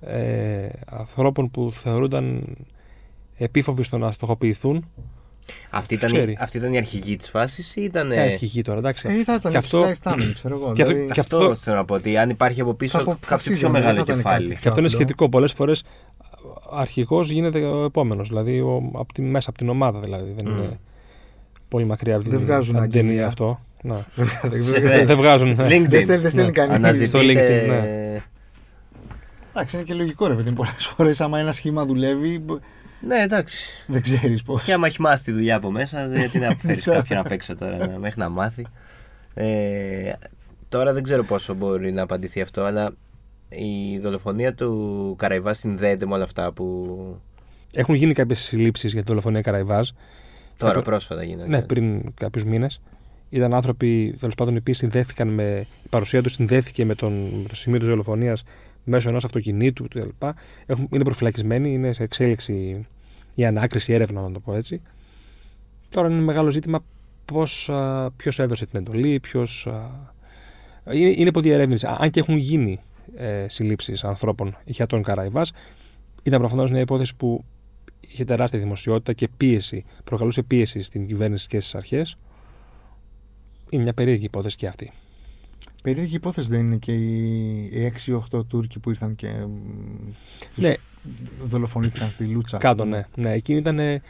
ε, 0.00 0.68
ανθρώπων 0.86 1.50
που 1.50 1.70
θεωρούνταν 1.74 2.56
επίφοβοι 3.36 3.82
στο 3.82 3.98
να 3.98 4.12
στοχοποιηθούν. 4.12 4.90
Αυτή 5.70 5.94
ήταν, 5.94 6.10
ξέρει. 6.12 6.32
η, 6.32 6.36
αυτή 6.40 6.56
ήταν 6.56 6.72
η 6.72 6.76
αρχηγή 6.76 7.16
της 7.16 7.30
φάσης 7.30 7.76
ή 7.76 7.82
ήταν... 7.82 8.12
Ε, 8.12 8.22
έχει 8.22 8.46
γη 8.46 8.62
τώρα, 8.62 8.78
εντάξει. 8.78 9.08
Ε, 9.10 9.24
θα 9.24 9.34
ήταν 9.34 9.52
και 9.52 9.58
αυτό, 9.58 9.78
ψηλά 9.78 9.90
ειστάμενη, 9.90 10.32
ξέρω 10.32 10.54
εγώ. 10.54 10.72
και 10.72 10.82
αυτό- 10.82 10.94
δηλαδή, 10.94 11.12
και 11.12 11.20
αυτό, 11.20 11.36
αυτό- 11.36 11.54
θέλω 11.54 11.76
να 11.76 11.84
πω, 11.84 11.94
ότι 11.94 12.16
αν 12.16 12.30
υπάρχει 12.30 12.60
από 12.60 12.70
Θα 12.70 12.76
πίσω 12.76 12.98
κάποιο 12.98 13.12
αποφασίζαμε, 13.12 13.58
πιο 13.58 13.70
δεν 13.70 13.80
μεγάλο 13.80 13.96
θα 13.96 14.02
ήταν 14.02 14.16
κεφάλι. 14.16 14.48
κάτι. 14.48 14.60
και 14.60 14.68
αυτό 14.68 14.80
είναι 14.80 14.88
Καλό. 14.88 15.00
σχετικό. 15.02 15.28
Πολλές 15.28 15.52
φορές 15.52 15.82
αρχηγός 16.70 17.30
γίνεται 17.30 17.58
ο 17.64 17.84
επόμενος. 17.84 18.28
Δηλαδή 18.28 18.60
ο, 18.60 18.90
απ 18.94 19.12
τη, 19.12 19.22
μέσα 19.22 19.50
από 19.50 19.58
την 19.58 19.68
ομάδα. 19.68 20.00
Δηλαδή. 20.00 20.34
Δεν 20.36 20.52
Μμ. 20.52 20.56
είναι 20.56 20.78
πολύ 21.68 21.84
μακριά 21.84 22.14
από 22.14 22.22
την, 22.24 22.32
Δεν 22.32 22.40
βγάζουν 22.40 22.74
από 22.76 22.82
την 22.84 22.92
ταινία 22.92 23.08
αγγελία. 23.10 23.26
αυτό. 23.26 23.60
Να. 23.82 23.94
Ναι. 24.82 25.04
δεν 25.10 25.16
βγάζουν. 25.16 25.48
ναι. 25.48 25.66
LinkedIn. 25.66 25.86
Δεν 25.88 26.00
στέλνει- 26.00 26.20
δεν 26.22 26.30
στέλνει 26.30 26.46
Ναι. 26.46 26.52
κανείς. 26.52 26.72
Αναζητείτε... 26.72 27.06
Στο 27.08 27.18
LinkedIn, 27.18 27.68
ναι. 27.68 28.22
Εντάξει, 29.50 29.76
είναι 29.76 29.84
και 29.84 29.94
λογικό 29.94 30.26
ρε 30.26 30.34
παιδί. 30.34 30.50
Πολλές 30.52 30.86
φορές, 30.86 31.20
άμα 31.20 31.38
ένα 31.38 31.52
σχήμα 31.52 31.84
δουλεύει, 31.86 32.38
μπο- 32.38 32.58
Ναι, 33.06 33.22
εντάξει. 33.22 33.84
δεν 33.86 34.02
ξέρεις 34.02 34.42
πώς. 34.42 34.62
Και 34.62 34.72
άμα 34.72 34.86
έχει 34.86 35.00
μάθει 35.00 35.24
τη 35.24 35.32
δουλειά 35.32 35.56
από 35.56 35.70
μέσα, 35.70 36.06
γιατί 36.06 36.38
να 36.38 36.54
φέρει 36.54 36.80
κάποιον 36.96 37.18
απ' 37.18 37.30
έξω 37.30 37.56
τώρα 37.56 37.76
να- 37.76 37.98
μέχρι 37.98 38.20
να 38.20 38.28
μάθει. 38.28 38.66
Ε, 39.34 40.12
τώρα 40.68 40.92
δεν 40.92 41.02
ξέρω 41.02 41.24
πόσο 41.24 41.54
μπορεί 41.54 41.92
να 41.92 42.02
απαντηθεί 42.02 42.40
αυτό, 42.40 42.62
αλλά 42.62 42.90
η 43.48 43.98
δολοφονία 43.98 44.54
του 44.54 45.14
Καραϊβάς 45.18 45.58
συνδέεται 45.58 46.06
με 46.06 46.14
όλα 46.14 46.24
αυτά 46.24 46.52
που 46.52 46.96
Έχουν 47.74 47.94
γίνει 47.94 48.12
κάποιες 48.12 48.40
συλλήψεις 48.40 48.92
για 48.92 49.02
τη 49.02 49.08
δολοφονία 49.08 49.40
Καραϊβάζ. 49.40 49.88
τώρα 50.56 50.72
το- 50.72 50.82
πρόσφατα 50.82 51.22
γίνονται. 51.22 51.48
Ναι, 51.48 51.62
πριν 51.62 52.14
κάποιους 52.14 52.44
μήνες. 52.44 52.80
Ήταν 53.30 53.54
άνθρωποι, 53.54 54.16
τέλος 54.20 54.34
πάντων, 54.34 54.54
οι 54.54 54.58
οποίοι 54.58 54.74
συνδέθηκαν 54.74 55.28
με. 55.28 55.66
Η 55.84 55.88
παρουσία 55.88 56.22
τους 56.22 56.32
συνδέθηκε 56.32 56.84
με, 56.84 56.94
τον, 56.94 57.12
με 57.12 57.48
το 57.48 57.54
σημείο 57.56 57.78
της 57.78 57.88
δολοφονίας 57.88 58.42
μέσω 58.84 59.08
ενός 59.08 59.24
αυτοκινήτου 59.24 59.88
κτλ. 59.88 60.08
Έχουν- 60.66 60.88
Είναι 60.92 61.04
προφυλακισμένοι, 61.04 61.72
είναι 61.72 61.92
σε 61.92 62.02
εξέλιξη 62.02 62.86
η 63.34 63.44
ανάκριση, 63.44 63.92
η 63.92 63.94
έρευνα, 63.94 64.20
να 64.20 64.32
το 64.32 64.40
πω 64.40 64.54
έτσι. 64.54 64.82
Τώρα 65.88 66.08
είναι 66.08 66.20
μεγάλο 66.20 66.50
ζήτημα 66.50 66.84
ποιος 68.16 68.38
έδωσε 68.38 68.66
την 68.66 68.78
εντολή, 68.78 69.20
ποιος. 69.20 69.68
Είναι, 70.92 71.10
είναι 71.10 71.28
υπό 71.28 71.40
διερεύνηση. 71.40 71.86
Αν 71.98 72.10
και 72.10 72.20
έχουν 72.20 72.36
γίνει 72.36 72.80
ε, 73.18 73.48
συλλήψεις 73.48 74.04
ανθρώπων 74.04 74.56
για 74.64 74.86
τον 74.86 75.02
Καραϊβάς, 75.02 75.52
ήταν 76.22 76.38
προφανώς 76.38 76.70
μια 76.70 76.80
υπόθεση 76.80 77.16
που 77.16 77.44
είχε 78.00 78.24
τεράστια 78.24 78.58
δημοσιότητα 78.58 79.12
και 79.12 79.28
πίεση, 79.36 79.84
προκαλούσε 80.04 80.42
πίεση 80.42 80.82
στην 80.82 81.06
κυβέρνηση 81.06 81.46
και 81.46 81.60
στις 81.60 81.74
αρχές. 81.74 82.18
Είναι 83.70 83.82
μια 83.82 83.94
περίεργη 83.94 84.24
υπόθεση 84.24 84.56
και 84.56 84.66
αυτή. 84.66 84.92
Περίεργη 85.82 86.14
υπόθεση 86.14 86.48
δεν 86.48 86.60
είναι 86.60 86.76
και 86.76 86.92
οι, 86.92 87.62
οι 87.62 87.92
6-8 88.32 88.46
Τούρκοι 88.48 88.78
που 88.78 88.90
ήρθαν 88.90 89.14
και 89.14 89.28
μ, 89.28 90.10
τους 90.54 90.64
Ναι, 90.64 90.74
δολοφονήθηκαν 91.44 92.10
στη 92.10 92.24
Λούτσα. 92.24 92.58
κάτω, 92.58 92.84
ναι. 92.84 93.06
ναι 93.16 93.32
εκείνη, 93.32 93.58
ήταν, 93.58 93.78
ε, 93.78 94.02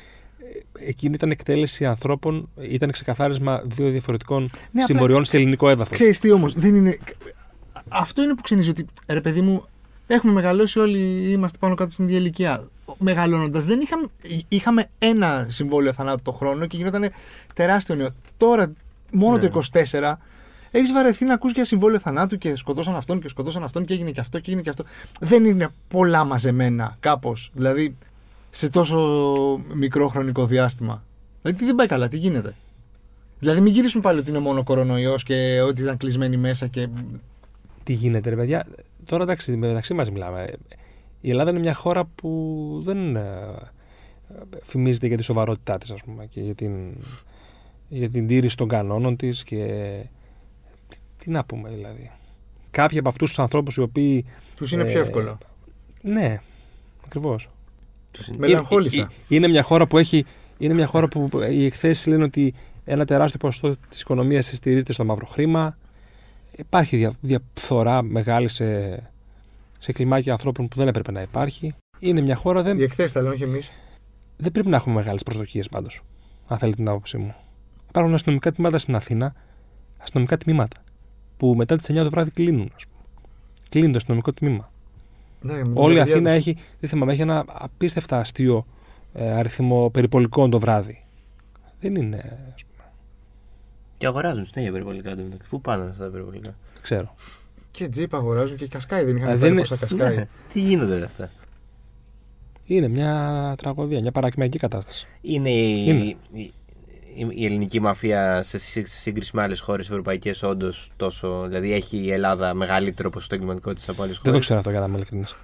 εκείνη 0.73 1.15
ήταν 1.15 1.31
εκτέλεση 1.31 1.87
ανθρώπων, 1.87 2.49
ήταν 2.61 2.91
ξεκαθάρισμα 2.91 3.63
δύο 3.65 3.91
διαφορετικών 3.91 4.43
Ναι, 4.43 4.49
απλά 4.69 4.85
συμμοριών 4.85 5.25
σε 5.25 5.37
ελληνικό 5.37 5.69
έδαφος. 5.69 5.95
Ξέρεις 5.95 6.21
τι 6.21 6.31
όμως, 6.31 6.53
δεν 6.53 6.75
είναι... 6.75 6.99
Αυτό 7.89 8.23
είναι 8.23 8.35
που 8.35 8.43
ξενίζει 8.43 8.71
ότι, 8.71 8.87
ρε 9.07 9.21
παιδί 9.21 9.41
μου, 9.41 9.65
έχουμε 10.07 10.33
μεγαλώσει 10.33 10.79
όλοι, 10.79 11.31
είμαστε 11.31 11.59
πάνω 11.59 11.75
κάτω 11.75 11.91
στην 11.91 12.05
ίδια 12.05 12.19
ηλικία. 12.19 12.69
Μεγαλώνοντας, 12.99 13.65
δεν 13.65 13.81
είχαμε, 13.81 14.07
είχαμε 14.49 14.87
ένα 14.99 15.47
συμβόλαιο 15.51 15.93
θανάτου 15.93 16.23
το 16.23 16.33
χρόνο 16.33 16.67
και 16.67 16.77
γινόταν 16.77 17.09
τεράστιο 17.55 17.95
νέο. 17.95 18.09
Τώρα, 18.37 18.73
μόνο 19.13 19.33
Ναι. 19.37 19.39
το 19.39 19.47
24, 19.47 20.19
έχεις 20.71 20.93
βαρεθεί 20.93 21.25
να 21.25 21.35
ακούς 21.35 21.53
για 21.53 21.65
συμβόλαιο 21.65 21.99
θανάτου 21.99 22.39
και 22.39 22.57
σκοτώσαν 22.57 22.97
αυτόν 22.97 23.21
και 23.21 23.29
σκοτώσαν 23.29 23.63
αυτόν 23.63 23.85
και 23.85 23.95
έγινε 23.95 24.11
και 24.11 24.21
αυτό 24.21 24.39
και 24.39 24.45
έγινε 24.47 24.63
και 24.63 24.71
αυτό. 24.71 24.85
Δεν 25.21 25.45
είναι 25.45 25.69
πολλά 25.89 26.25
μαζεμένα 26.25 26.97
κάπως. 27.01 27.51
Δηλαδή, 27.55 27.97
σε 28.51 28.69
τόσο 28.71 28.97
μικρό 29.75 30.09
χρονικό 30.09 30.47
διάστημα. 30.47 31.05
Δηλαδή, 31.43 31.59
τι 31.61 31.67
δεν 31.67 31.75
πάει 31.75 31.87
καλά, 31.87 32.09
τι 32.09 32.17
γίνεται; 32.17 32.55
Δηλαδή, 33.39 33.61
μην 33.61 33.73
γυρίσουμε 33.73 34.03
πάλι 34.03 34.19
ότι 34.19 34.31
είναι 34.31 34.39
μόνο 34.39 34.63
κορονοϊός 34.63 35.23
και 35.23 35.61
ότι 35.61 35.83
ήταν 35.83 35.97
κλεισμένοι 35.97 36.37
μέσα 36.37 36.67
και. 36.67 36.89
Τι 37.89 37.95
γίνεται, 37.95 38.31
ρε 38.31 38.37
παιδιά. 38.37 38.67
Τώρα 39.05 39.23
εντάξει, 39.23 39.57
μεταξύ 39.57 39.95
μας 39.95 40.11
μιλάμε. 40.11 40.47
Η 41.21 41.31
Ελλάδα 41.31 41.51
είναι 41.51 41.59
μια 41.59 41.75
χώρα 41.75 42.05
που 42.05 42.81
δεν 42.85 43.17
ε, 43.17 43.39
φημίζεται 44.63 45.07
για 45.07 45.17
τη 45.17 45.23
σοβαρότητά 45.23 45.79
της, 45.79 45.91
ας 45.91 46.03
πούμε, 46.05 46.27
και 46.27 46.41
για 46.41 46.55
την, 46.55 46.97
για 47.89 48.11
την 48.11 48.27
τήρηση 48.27 48.57
των 48.57 48.69
κανόνων 48.69 49.17
της 49.17 49.43
και 49.45 49.65
τι, 50.89 50.97
τι 51.19 51.31
να 51.31 51.45
πούμε 51.45 51.69
δηλαδή. 51.71 52.11
Κάποιοι 52.71 52.99
από 52.99 53.09
αυτούς 53.09 53.29
τους 53.29 53.39
ανθρώπους 53.39 53.77
οι 53.77 53.81
οποίοι... 53.81 54.25
Τους 54.57 54.73
είναι 54.73 54.85
πιο 54.85 54.99
Ε, 54.99 55.03
εύκολο. 55.03 55.39
Ναι, 56.03 56.41
ακριβώς. 57.07 57.49
Τους- 58.11 58.29
Μελαγχόλησα. 58.37 59.01
Ε, 59.01 59.03
ε, 59.03 59.35
Είναι 59.37 59.49
μια 59.49 59.63
χώρα 59.63 59.87
που 59.87 59.99
έχει... 59.99 60.25
Είναι 60.59 60.75
μια 60.75 60.87
χώρα 60.87 61.09
που 61.09 61.29
οι 61.51 61.65
εκθέσεις 61.65 62.07
λένε 62.07 62.25
ότι 62.25 62.55
ένα 62.85 63.05
τεράστιο 63.05 63.39
ποσοστό 63.39 63.77
της 63.89 64.01
οικονομίας 64.01 64.47
στηρίζεται 64.47 64.93
στο 64.93 65.05
μαύρο 65.05 65.27
χρήμα. 65.27 65.77
Υπάρχει 66.59 66.97
δια, 66.97 67.13
διαφθορά 67.21 68.03
μεγάλη 68.03 68.49
σε, 68.49 68.93
σε 69.79 69.93
κλιμάκια 69.93 70.33
ανθρώπων 70.33 70.69
που 70.69 70.77
δεν 70.77 70.89
έπρεπε 70.89 71.13
να 71.13 71.21
υπάρχει. 71.21 71.75
Είναι 71.99 72.21
μια 72.21 72.35
χώρα, 72.37 72.63
δεν, 72.63 72.79
Οι 72.79 72.83
εκθέσει 72.83 73.15
τα 73.15 73.21
λέμε 73.23 73.35
όχι 73.35 73.43
εμείς. 73.43 73.71
δεν 74.37 74.53
πρέπει 74.53 74.69
να 74.69 74.77
έχουμε 74.77 74.95
μεγάλες 74.95 75.23
προσδοκίες 75.23 75.69
πάντως. 75.69 76.03
Αν 76.47 76.59
θέλετε 76.59 76.77
την 76.77 76.89
άποψή 76.89 77.17
μου. 77.19 77.35
Υπάρχουν 77.89 78.15
αστυνομικά 78.15 78.53
τμήματα 78.53 78.79
στην 78.79 78.95
Αθήνα, 78.97 79.35
αστυνομικά 79.99 80.37
τμήματα, 80.37 80.77
που 81.37 81.55
μετά 81.57 81.77
τις 81.77 81.91
9 81.91 81.95
το 81.95 82.11
βράδυ 82.11 82.31
κλείνουν. 82.31 82.71
Ας 82.77 82.85
πούμε. 82.87 83.03
Κλείνει 83.69 83.91
το 83.91 83.97
αστυνομικό 83.97 84.33
τμήμα. 84.33 84.71
Ναι, 85.41 85.63
Όλη 85.75 85.97
η 85.97 86.01
Αθήνα 86.01 86.31
έχει, 86.31 86.57
δεν 86.81 86.89
θυμάμαι, 86.91 87.13
έχει 87.13 87.21
ένα 87.21 87.45
απίστευτα 87.49 88.19
αστείο 88.19 88.67
ε, 89.13 89.31
αριθμό 89.31 89.91
περιπολικών 89.91 90.51
το 90.51 90.59
βράδυ. 90.59 91.03
Δεν 91.81 91.95
είναι. 91.95 92.55
Ας 93.99 94.05
πούμε, 94.05 94.07
Και 94.07 94.07
αγοράζουν 94.07 94.45
συνέχεια 94.47 94.73
περιπολικά 94.73 95.11
εντωμεταξύ. 95.11 95.49
Πού 95.49 95.61
πάνε 95.61 95.85
αυτά 95.91 96.05
τα 96.05 96.11
περιπολικά. 96.11 96.55
δεν 96.73 96.83
ξέρω. 96.83 97.15
Και 97.71 97.89
τζιπ 97.89 98.15
αγοράζουν 98.15 98.57
και 98.57 98.67
κασκάι. 98.69 99.05
Δεν 99.05 99.15
Α, 99.15 99.19
είχαν 99.19 99.29
δεν 99.31 99.39
φέρει 99.39 99.53
είναι- 99.53 99.61
πόσα 99.61 99.77
κασκάι. 99.77 100.17
Ναι. 100.17 100.29
Τι 100.53 100.61
γίνονται 100.61 101.05
αυτά; 101.05 101.31
Είναι 102.67 102.89
μια 102.89 103.55
τραγωδία, 103.57 104.01
μια 104.01 104.13
παρακμιακή 104.13 104.59
κατάσταση. 104.59 105.07
Είναι 105.21 105.51
η, 105.51 105.85
Είναι. 105.87 106.05
η- 106.05 106.17
η, 107.15 107.27
η 107.31 107.45
ελληνική 107.45 107.81
μαφία 107.81 108.43
σε 108.43 108.59
σύ- 108.59 108.87
σε 108.87 108.97
σύγκριση 109.01 109.31
με 109.35 109.43
άλλες 109.43 109.61
χώρες 109.61 109.91
ευρωπαϊκές 109.91 110.43
όντως 110.43 110.91
τόσο. 110.97 111.45
Δηλαδή 111.49 111.73
έχει 111.73 111.97
η 111.99 112.11
Ελλάδα 112.13 112.55
μεγαλύτερο 112.55 113.11
ποσοστό 113.11 113.35
εγκληματικότητας 113.35 113.89
από 113.89 114.03
άλλες 114.03 114.15
Δεν 114.15 114.23
χώρες; 114.23 114.35
το 114.39 114.45
ξέρω 114.45 114.59
αυτό 114.59 114.71
για 114.71 114.81
να 114.81 114.87
είμαι 114.87 114.97
ειλικρινής. 114.97 115.35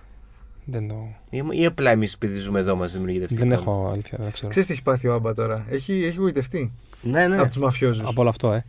Δεν, 0.65 0.89
το... 0.89 1.09
Ή, 1.31 1.43
ή 1.51 1.67
απλά 1.67 1.91
εμείς 1.91 2.13
επειδή 2.15 2.41
ζούμε 2.41 2.59
εδώ 2.61 2.77
μα 2.77 2.87
δημιουργείται 2.87 3.25
αυτή 3.25 3.37
η 3.37 3.39
δεν 3.39 3.51
εικόνα. 3.51 3.61
έχω 3.79 3.89
αλήθεια, 3.93 4.17
δεν 4.19 4.27
το 4.27 4.33
ξέρω. 4.33 4.49
Ξέρεις 4.51 4.69
τι 4.69 4.75
έχει 4.75 4.83
πάθει 4.83 5.07
ο 5.09 5.15
Άμπα 5.15 5.35
τώρα; 5.35 5.67
Έχει, 5.71 6.05
έχει 6.05 6.17
γοητευτεί 6.17 6.73
Ναι, 7.05 7.27
ναι. 7.27 7.37
από 7.39 7.47
τους 7.47 7.57
μαφιόζους. 7.57 8.07
Από 8.09 8.21
όλο 8.21 8.29
αυτό, 8.29 8.53
ε. 8.53 8.65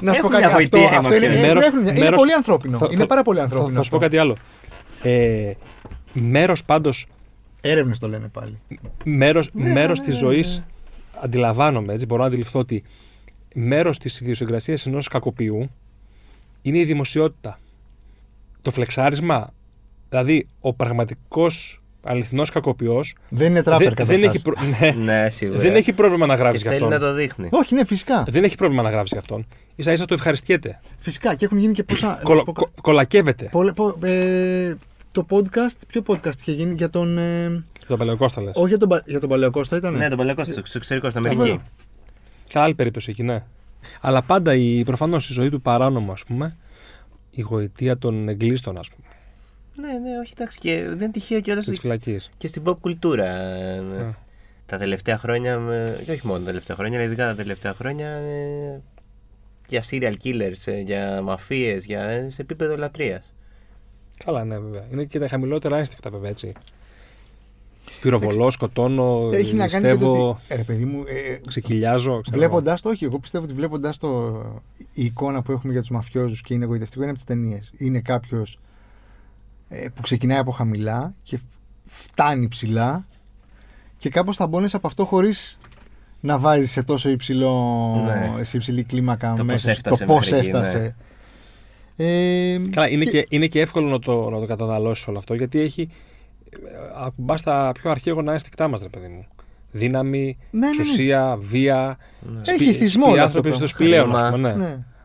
Να 0.00 0.12
σου 0.14 0.20
πω 0.20 0.26
Έχουν 0.26 0.40
κάτι. 0.40 0.44
μια 0.44 0.46
Αυτό, 0.46 0.76
γοητεία 0.78 0.80
οι 0.80 0.96
αυτό 0.96 1.14
είναι, 1.14 1.26
μαφιόζοι. 1.26 1.26
έχουν- 1.26 1.46
Μέρος- 1.46 1.64
έχουν 1.64 1.80
μια- 1.82 1.90
είναι 1.92 2.00
μέρος- 2.00 2.18
πολύ 2.18 2.32
ανθρώπινο. 2.32 2.78
Θα- 2.78 2.86
είναι 2.90 2.96
θα- 3.00 3.06
πάρα 3.06 3.22
πολύ 3.22 3.38
Θα, 3.38 3.44
ανθρώπινο. 3.44 3.76
θα 3.76 3.82
σου 3.82 3.90
πω 3.90 3.98
κάτι 3.98 4.18
άλλο. 4.18 4.36
Ε, 5.02 5.52
μέρος 6.12 6.64
πάντως, 6.64 7.06
Έρευνες 7.60 7.98
το 7.98 8.08
λένε 8.08 8.28
πάλι. 8.28 8.58
μέρος, 9.04 9.50
Ναι, 9.52 9.72
μέρος 9.72 9.98
ναι, 9.98 10.04
της 10.04 10.14
ναι, 10.14 10.20
ζωής 10.20 10.62
αντιλαμβάνομαι, 11.22 11.92
έτσι, 11.92 12.06
μπορώ 12.06 12.20
να 12.22 12.26
αντιληφθώ 12.28 12.58
ότι 12.58 12.82
μέρος 13.54 13.98
της 13.98 14.20
ιδιοσυγκρασίας 14.20 14.86
ενός 14.86 15.08
κακοποιού 15.08 15.70
είναι 16.62 16.78
η 16.78 16.84
δημοσιότητα. 16.84 17.58
Το 18.62 18.70
φλεξάρισμα, 18.70 19.50
δηλαδή 20.08 20.46
ο 20.60 20.74
πραγματικός 20.74 21.79
αληθινός 22.02 22.50
κακοποιός 22.50 23.14
Δεν 23.28 23.50
είναι 23.50 23.62
τράπερ 23.62 23.94
δεν, 23.94 24.06
δεν, 24.06 24.20
καταρχάς. 24.20 24.34
έχει 24.34 24.42
προ- 24.42 24.58
ναι, 24.80 24.90
Ναι, 25.22 25.30
σίγουρα. 25.30 25.58
δεν 25.58 25.74
έχει 25.74 25.92
πρόβλημα 25.92 26.26
να 26.26 26.34
και 26.34 26.40
γράψει 26.40 26.62
για 26.62 26.70
θέλει 26.70 26.84
αυτόν. 26.84 27.00
να 27.00 27.06
το 27.06 27.12
δείχνει. 27.14 27.48
Όχι, 27.52 27.74
ναι, 27.74 27.84
φυσικά. 27.84 28.24
Δεν 28.28 28.44
έχει 28.44 28.56
πρόβλημα 28.56 28.82
να 28.82 28.90
γράψει 28.90 29.08
για 29.12 29.18
αυτόν. 29.20 29.46
σα 29.78 29.92
ίσα 29.92 30.04
το 30.04 30.14
ευχαριστιέται. 30.14 30.80
Φυσικά 30.98 31.34
και 31.34 31.44
έχουν 31.44 31.58
γίνει 31.58 31.72
και 31.72 31.82
πόσα. 31.82 32.06
να 32.06 32.14
σου 32.16 32.22
Κολο- 32.22 32.44
πω 32.44 32.52
κο- 32.52 32.70
κολακεύεται. 32.80 33.48
Πολλε- 33.52 33.72
πο- 33.72 33.98
ε, 34.02 34.74
το 35.12 35.26
podcast, 35.30 35.76
ποιο 35.86 36.02
podcast 36.06 36.36
είχε 36.40 36.52
γίνει 36.52 36.74
για 36.74 36.90
τον. 36.90 37.18
Ε, 37.18 37.64
Το 37.86 37.96
Παλαιοκώστα 37.96 38.42
λες. 38.42 38.52
όχι 38.56 38.68
για 38.68 38.78
τον, 38.78 38.88
Πα- 38.88 39.02
για 39.06 39.20
τον 39.20 39.28
Παλαιοκώστα, 39.28 39.76
ήταν. 39.76 39.94
Ναι, 39.96 40.08
τον 40.08 40.18
Παλαιακό 40.18 40.44
στο 40.44 40.52
στο 40.52 40.62
εξωτερικό, 40.74 41.10
στην 41.10 41.22
Φοβερό. 41.22 41.42
Αμερική. 41.42 41.62
Καλά, 42.52 42.64
άλλη 42.64 42.74
περίπτωση 42.74 43.10
εκεί, 43.10 43.22
ναι. 43.22 43.44
Αλλά 44.00 44.22
πάντα 44.22 44.54
η, 44.54 44.82
προφανώς 44.84 45.30
η 45.30 45.32
ζωή 45.32 45.48
του 45.48 45.60
παράνομου, 45.60 46.12
ας 46.12 46.24
πούμε, 46.26 46.56
η 47.30 47.40
γοητεία 47.40 47.98
των 47.98 48.28
εγκλήστων, 48.28 48.78
ας 48.78 48.88
πούμε, 48.88 49.06
Ναι, 49.80 49.98
ναι, 49.98 50.18
όχι, 50.18 50.32
εντάξει. 50.36 50.58
Και 50.58 50.82
δεν 50.88 50.98
είναι 50.98 51.10
τυχαίο 51.10 51.40
κιόλας 51.40 51.64
της 51.64 51.78
φυλακής. 51.78 52.28
και 52.38 52.46
στην 52.46 52.62
pop 52.66 52.78
κουλτούρα. 52.80 53.26
ε, 53.36 53.80
Ναι. 53.80 54.14
Τα 54.66 54.78
τελευταία 54.78 55.18
χρόνια, 55.18 55.58
με- 55.58 56.02
και 56.04 56.12
όχι 56.12 56.26
μόνο 56.26 56.38
τα 56.38 56.44
τελευταία 56.44 56.76
χρόνια, 56.76 56.96
αλλά 56.98 57.06
ειδικά 57.06 57.26
τα 57.26 57.34
τελευταία 57.34 57.74
χρόνια, 57.74 58.08
ε, 58.08 58.80
για 59.68 59.82
serial 59.90 60.12
killers, 60.24 60.62
ε, 60.64 60.80
για 60.80 61.20
μαφίες, 61.22 61.84
για, 61.84 62.02
ε, 62.02 62.30
σε 62.30 62.42
επίπεδο 62.42 62.76
λατρείας. 62.76 63.32
Καλά, 64.24 64.44
ναι, 64.44 64.58
βέβαια. 64.58 64.84
Είναι 64.92 65.04
και 65.04 65.18
τα 65.18 65.28
χαμηλότερα 65.28 65.76
ένστικτα, 65.78 66.10
βέβαια, 66.10 66.30
έτσι. 66.30 66.52
Πυροβολώ, 68.00 68.50
σκοτώνω, 68.50 69.30
Έχει 69.32 69.54
να 69.54 69.68
κάνει 69.68 69.84
και 69.84 69.90
το 69.90 70.06
ληστεύω, 70.06 70.28
ότι. 70.30 70.40
Ε, 70.48 70.56
ρε 70.56 70.62
παιδί 70.62 70.84
μου, 70.84 71.04
ε, 71.06 71.40
ξεκυλιάζω. 71.46 72.20
ξέρω 72.20 72.36
Βλέποντα 72.36 72.78
το, 72.82 72.88
όχι, 72.88 73.04
εγώ 73.04 73.18
πιστεύω 73.18 73.44
ότι 73.44 73.54
βλέποντα 73.54 73.92
το. 74.00 74.40
Η 74.94 75.04
εικόνα 75.04 75.42
που 75.42 75.52
έχουμε 75.52 75.72
για 75.72 75.80
τους 75.80 75.90
μαφιόζους 75.90 76.40
και 76.42 76.54
είναι 76.54 76.64
εγωιτευτικό 76.64 77.00
είναι 77.02 77.10
από 77.10 77.18
τις 77.18 77.28
ταινίες. 77.28 77.72
Είναι 77.76 78.00
κάποιος 78.00 78.54
ε, 78.54 78.58
που 79.94 80.02
ξεκινάει 80.02 80.38
από 80.38 80.50
χαμηλά 80.50 81.14
και 81.22 81.38
φτάνει 81.84 82.48
ψηλά 82.48 83.06
και 83.98 84.08
κάπως 84.08 84.36
θα 84.36 84.46
μπώνες 84.46 84.74
από 84.74 84.86
αυτό 84.86 85.04
χωρίς 85.04 85.58
να 86.20 86.38
βάζεις 86.38 86.70
σε 86.70 86.82
τόσο 86.82 87.08
υψηλό, 87.08 87.94
Ναι. 88.36 88.42
σε 88.42 88.56
υψηλή 88.56 88.82
κλίμακα 88.84 89.34
Το 89.36 89.44
μέσα 89.44 89.52
πώς 89.54 89.60
σου, 89.62 89.68
έφτασε 89.70 90.04
το 90.04 90.12
πώς 90.12 90.30
μέχρι 90.30 90.48
εκεί, 90.48 90.56
έφτασε. 90.56 90.96
Ε, 91.96 92.58
Καλά, 92.70 92.88
είναι 92.88 93.04
και, 93.04 93.26
είναι 93.28 93.46
και 93.46 93.60
εύκολο 93.60 93.88
να 93.88 93.98
το, 93.98 94.30
να 94.30 94.38
το 94.38 94.46
καταναλώσεις 94.46 95.06
όλο 95.06 95.18
αυτό 95.18 95.34
γιατί 95.34 95.60
έχει. 95.60 95.88
ε, 96.50 96.56
ακουμπάς 97.04 97.40
στα 97.40 97.72
πιο 97.80 97.90
αρχαίγωνα 97.90 98.32
ένστικτά 98.32 98.68
μας, 98.68 98.82
ρε 98.82 98.88
παιδί 98.88 99.08
μου. 99.08 99.26
Δύναμη, 99.70 100.38
ναι, 100.50 100.60
ναι, 100.60 100.66
ναι. 100.66 100.80
εξουσία, 100.80 101.36
βία. 101.40 101.98
Ναι. 102.20 102.40
Έχει 102.44 102.72
θυσμό 102.72 103.04
Οι 103.08 103.12
όλο 103.12 103.22
άνθρωποι 103.22 103.48
αυτό 103.48 103.66
στο 103.66 103.66
το 103.66 103.78
σπηλαίον, 103.78 104.04
Χρήμα. 104.04 104.20
ας 104.20 104.30
πούμε. 104.30 104.52
Ναι. 104.54 104.64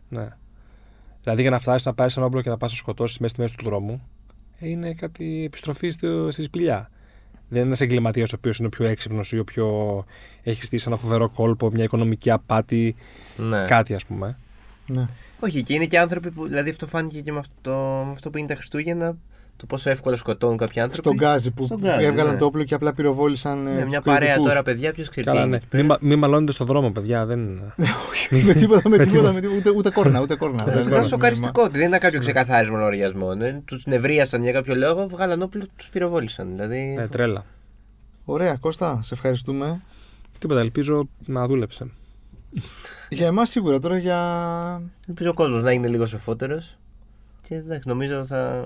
Ναι. 0.10 0.19
ναι. 0.21 0.28
Δηλαδή 1.23 1.41
για 1.41 1.49
να 1.51 1.60
φτάσεις 1.60 1.86
να 1.86 1.93
πάρεις 1.93 2.17
ένα 2.17 2.25
όπλο 2.25 2.41
και 2.41 2.49
να 2.49 2.58
πας 2.58 2.71
να 2.71 2.78
σκοτώσεις 2.78 3.17
μέσα 3.17 3.34
στη 3.34 3.41
μέση 3.41 3.56
του 3.56 3.63
δρόμου, 3.65 3.91
ε, 3.93 3.99
είναι 4.60 4.94
κάτι 4.94 5.44
επιστροφή 5.46 5.89
στο- 5.89 6.32
στη 6.32 6.41
σπηλιά. 6.41 6.89
Δεν 7.50 7.58
είναι 7.58 7.68
ένας 7.68 7.82
εγκληματίας 7.82 8.34
ο 8.34 8.36
οποίος 8.38 8.58
είναι 8.58 8.68
ο 8.68 8.70
πιο 8.70 8.86
έξυπνος 8.86 9.32
ή 9.32 9.39
ο 9.39 9.44
πιο. 9.44 10.06
έχει 10.44 10.63
στήσει 10.65 10.84
ένα 10.88 10.96
φοβερό 10.98 11.30
κόλπο, 11.30 11.70
μια 11.72 11.84
οικονομική 11.84 12.32
απάτη, 12.32 12.96
Ναι. 13.38 13.65
κάτι 13.65 13.94
ας 13.94 14.06
πούμε. 14.06 14.38
Ναι. 14.88 15.06
Όχι, 15.39 15.63
και 15.63 15.74
είναι 15.74 15.86
και 15.86 16.00
άνθρωποι 16.00 16.32
που. 16.32 16.48
Δηλαδή 16.48 16.70
αυτό 16.70 16.88
φάνηκε 16.88 17.22
και 17.22 17.32
με 17.32 17.39
αυτό, 17.39 18.04
με 18.06 18.12
αυτό 18.12 18.30
που 18.30 18.38
είναι 18.38 18.48
τα 18.48 18.56
Χριστούγεννα. 18.56 19.18
Το 19.58 19.65
πόσο 19.65 19.89
εύκολα 19.89 20.15
σκοτώνουν 20.15 20.58
κάποιοι 20.58 20.82
άνθρωποι. 20.82 21.08
Στον 21.08 21.15
Γκάζι 21.20 21.52
που 21.52 21.63
Στον 21.65 21.78
Γκάζι, 21.80 22.06
έβγαλαν 22.06 22.34
ναι. 22.34 22.39
το 22.39 22.46
όπλο 22.46 22.63
και 22.63 22.74
απλά 22.74 22.94
πυροβόλησαν. 22.94 23.68
ε, 23.68 23.72
Ναι, 23.72 23.80
τους 23.80 23.89
μια 23.89 24.02
παρέα 24.02 24.20
κριτικούς. 24.20 24.48
τώρα, 24.48 24.63
παιδιά, 24.63 24.94
ποιος 24.94 25.10
ξέρει. 25.10 25.26
τι 25.26 25.32
Καλά, 25.32 25.46
είναι 25.46 25.50
ναι. 25.50 25.56
εκεί 25.56 25.68
πέρα. 25.68 25.84
Μην, 25.84 25.91
μα- 26.02 26.08
μην 26.10 26.20
μαλώνετε 26.20 26.52
στον 26.52 26.68
δρόμο, 26.68 26.91
παιδιά. 26.91 27.26
Δεν... 27.26 27.39
με 28.46 28.54
τίποτα, 28.54 28.89
με 28.89 28.98
τίποτα, 29.06 29.32
με 29.32 29.39
τίποτα, 29.41 29.58
ούτε, 29.58 29.70
ούτε 29.70 29.89
κόρνα, 29.89 30.22
ούτε 30.22 30.36
κόρνα. 30.36 30.62
Ε, 30.63 30.65
Δεν 30.65 30.74
Ήταν 30.74 30.89
βάλαμε 30.89 31.08
σοκαριστικό 31.08 31.62
ότι 31.63 31.78
δεν 31.78 31.88
ήταν 31.88 32.00
κάποιο 32.00 32.20
ξεκαθάρισμα 32.20 32.78
λογαριασμό. 32.78 33.30
Τους 33.65 33.86
νευρίασαν 33.86 34.44
για 34.44 34.52
κάποιο 34.52 34.76
λόγο, 34.76 35.08
βγάλαν 35.08 35.41
όπλο, 35.41 35.63
τους 35.76 35.89
πυροβόλησαν. 35.89 36.50
Δηλαδή. 36.52 36.94
ναι, 36.98 37.08
τρέλα. 37.08 37.28
μήνυμα. 37.28 37.46
Ωραία, 38.26 38.56
Κώστα, 38.56 39.00
σε 39.02 39.13
ευχαριστούμε. 39.13 39.82
Τίποτα, 40.39 40.60
ελπίζω 40.60 41.08
να 41.26 41.48
δούλεψε. 41.48 41.88
Για 43.10 43.28
εμάς 43.28 43.50
σίγουρα, 43.50 43.80
τώρα 43.80 43.98
για... 43.98 44.82
Ελπίζω 45.08 45.30
ο 45.30 45.34
κόσμος 45.34 45.63
να 45.63 45.72
είναι 45.72 45.88
λίγο 45.88 46.06
σοφότερος. 46.06 46.78
Και 47.48 47.56
εντάξει, 47.56 47.88
νομίζω 47.88 48.26
θα. 48.26 48.63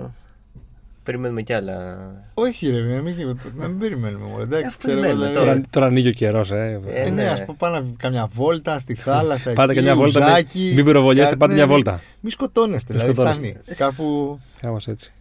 Περιμένουμε 1.04 1.42
κι 1.42 1.54
άλλα. 1.54 1.98
Όχι 2.34 2.70
ρε, 2.70 2.82
να 2.82 3.02
μην, 3.02 3.38
να 3.56 3.68
μην 3.68 3.80
περιμένουμε 3.80 4.26
μόνο, 4.30 4.42
εντάξει, 4.42 4.66
Ας 4.66 4.78
ξέρω 4.78 4.94
περιμένουμε 5.00 5.26
δηλαδή. 5.28 5.40
τώρα. 5.46 5.56
Τώρα, 5.56 5.66
τώρα 5.70 5.86
ανοίγει 5.86 6.08
ο 6.08 6.12
καιρός, 6.12 6.52
ε. 6.52 6.80
Ε, 6.88 7.02
Ε, 7.02 7.04
ναι, 7.10 7.24
ναι. 7.24 7.30
ας 7.30 7.46
πούμε 7.46 7.58
πάμε 7.60 7.80
να- 7.80 7.86
καμιά 7.98 8.30
βόλτα 8.34 8.80
στη 8.80 8.96
θάλασσα 8.96 9.54
Πάτε 9.54 9.72
εκεί, 9.72 9.82
καμιά 9.82 9.96
βόλτα, 9.96 10.20
μην- 10.20 10.30
ουζάκι, 10.30 10.72
μην 10.76 10.86
πυροβολιέστε, 10.86 11.30
κάτι- 11.30 11.40
πάτε 11.40 11.52
ναι, 11.52 11.58
μια 11.58 11.68
ναι. 11.68 11.74
βόλτα. 11.74 12.02
Μη 12.20 12.30
σκοτώνεστε, 12.30 12.94
Μη 12.94 13.00
δηλαδή 13.00 13.16
σκοτώνεστε. 13.16 13.60
φτάνει. 13.62 13.76
Κάπου 13.78 14.40
Κάπως 14.62 14.88
έτσι. 14.88 15.12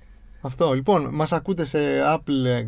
αυτό. 0.41 0.73
Λοιπόν, 0.73 1.09
μας 1.13 1.33
ακούτε 1.33 1.65
σε 1.65 1.79
Apple, 2.15 2.45
ε, 2.47 2.67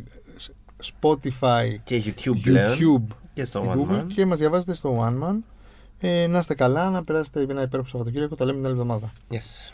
Spotify, 1.01 1.77
Και 1.85 2.03
YouTube 2.05 2.37
πλέον. 2.43 2.67
YouTube 2.79 3.15
Και 3.35 3.45
στο 3.45 3.59
στην 3.61 3.71
One 3.73 3.91
Google 3.91 4.01
Man. 4.01 4.07
και 4.15 4.27
μας 4.27 4.39
διαβάζετε 4.39 4.75
στο 4.75 5.05
One 5.09 5.25
Man. 5.29 5.35
Ε, 6.01 6.27
να 6.27 6.39
είστε 6.39 6.55
καλά, 6.55 6.91
να 6.91 7.05
περάσετε 7.05 7.47
ένα 7.49 7.63
υπέροχο 7.63 7.89
Σαββατοκύριακο. 7.89 8.35
Τα 8.35 8.45
λέμε 8.45 8.57
την 8.57 8.67
άλλη 8.67 8.75
εβδομάδα. 8.75 9.13
Yes. 9.31 9.73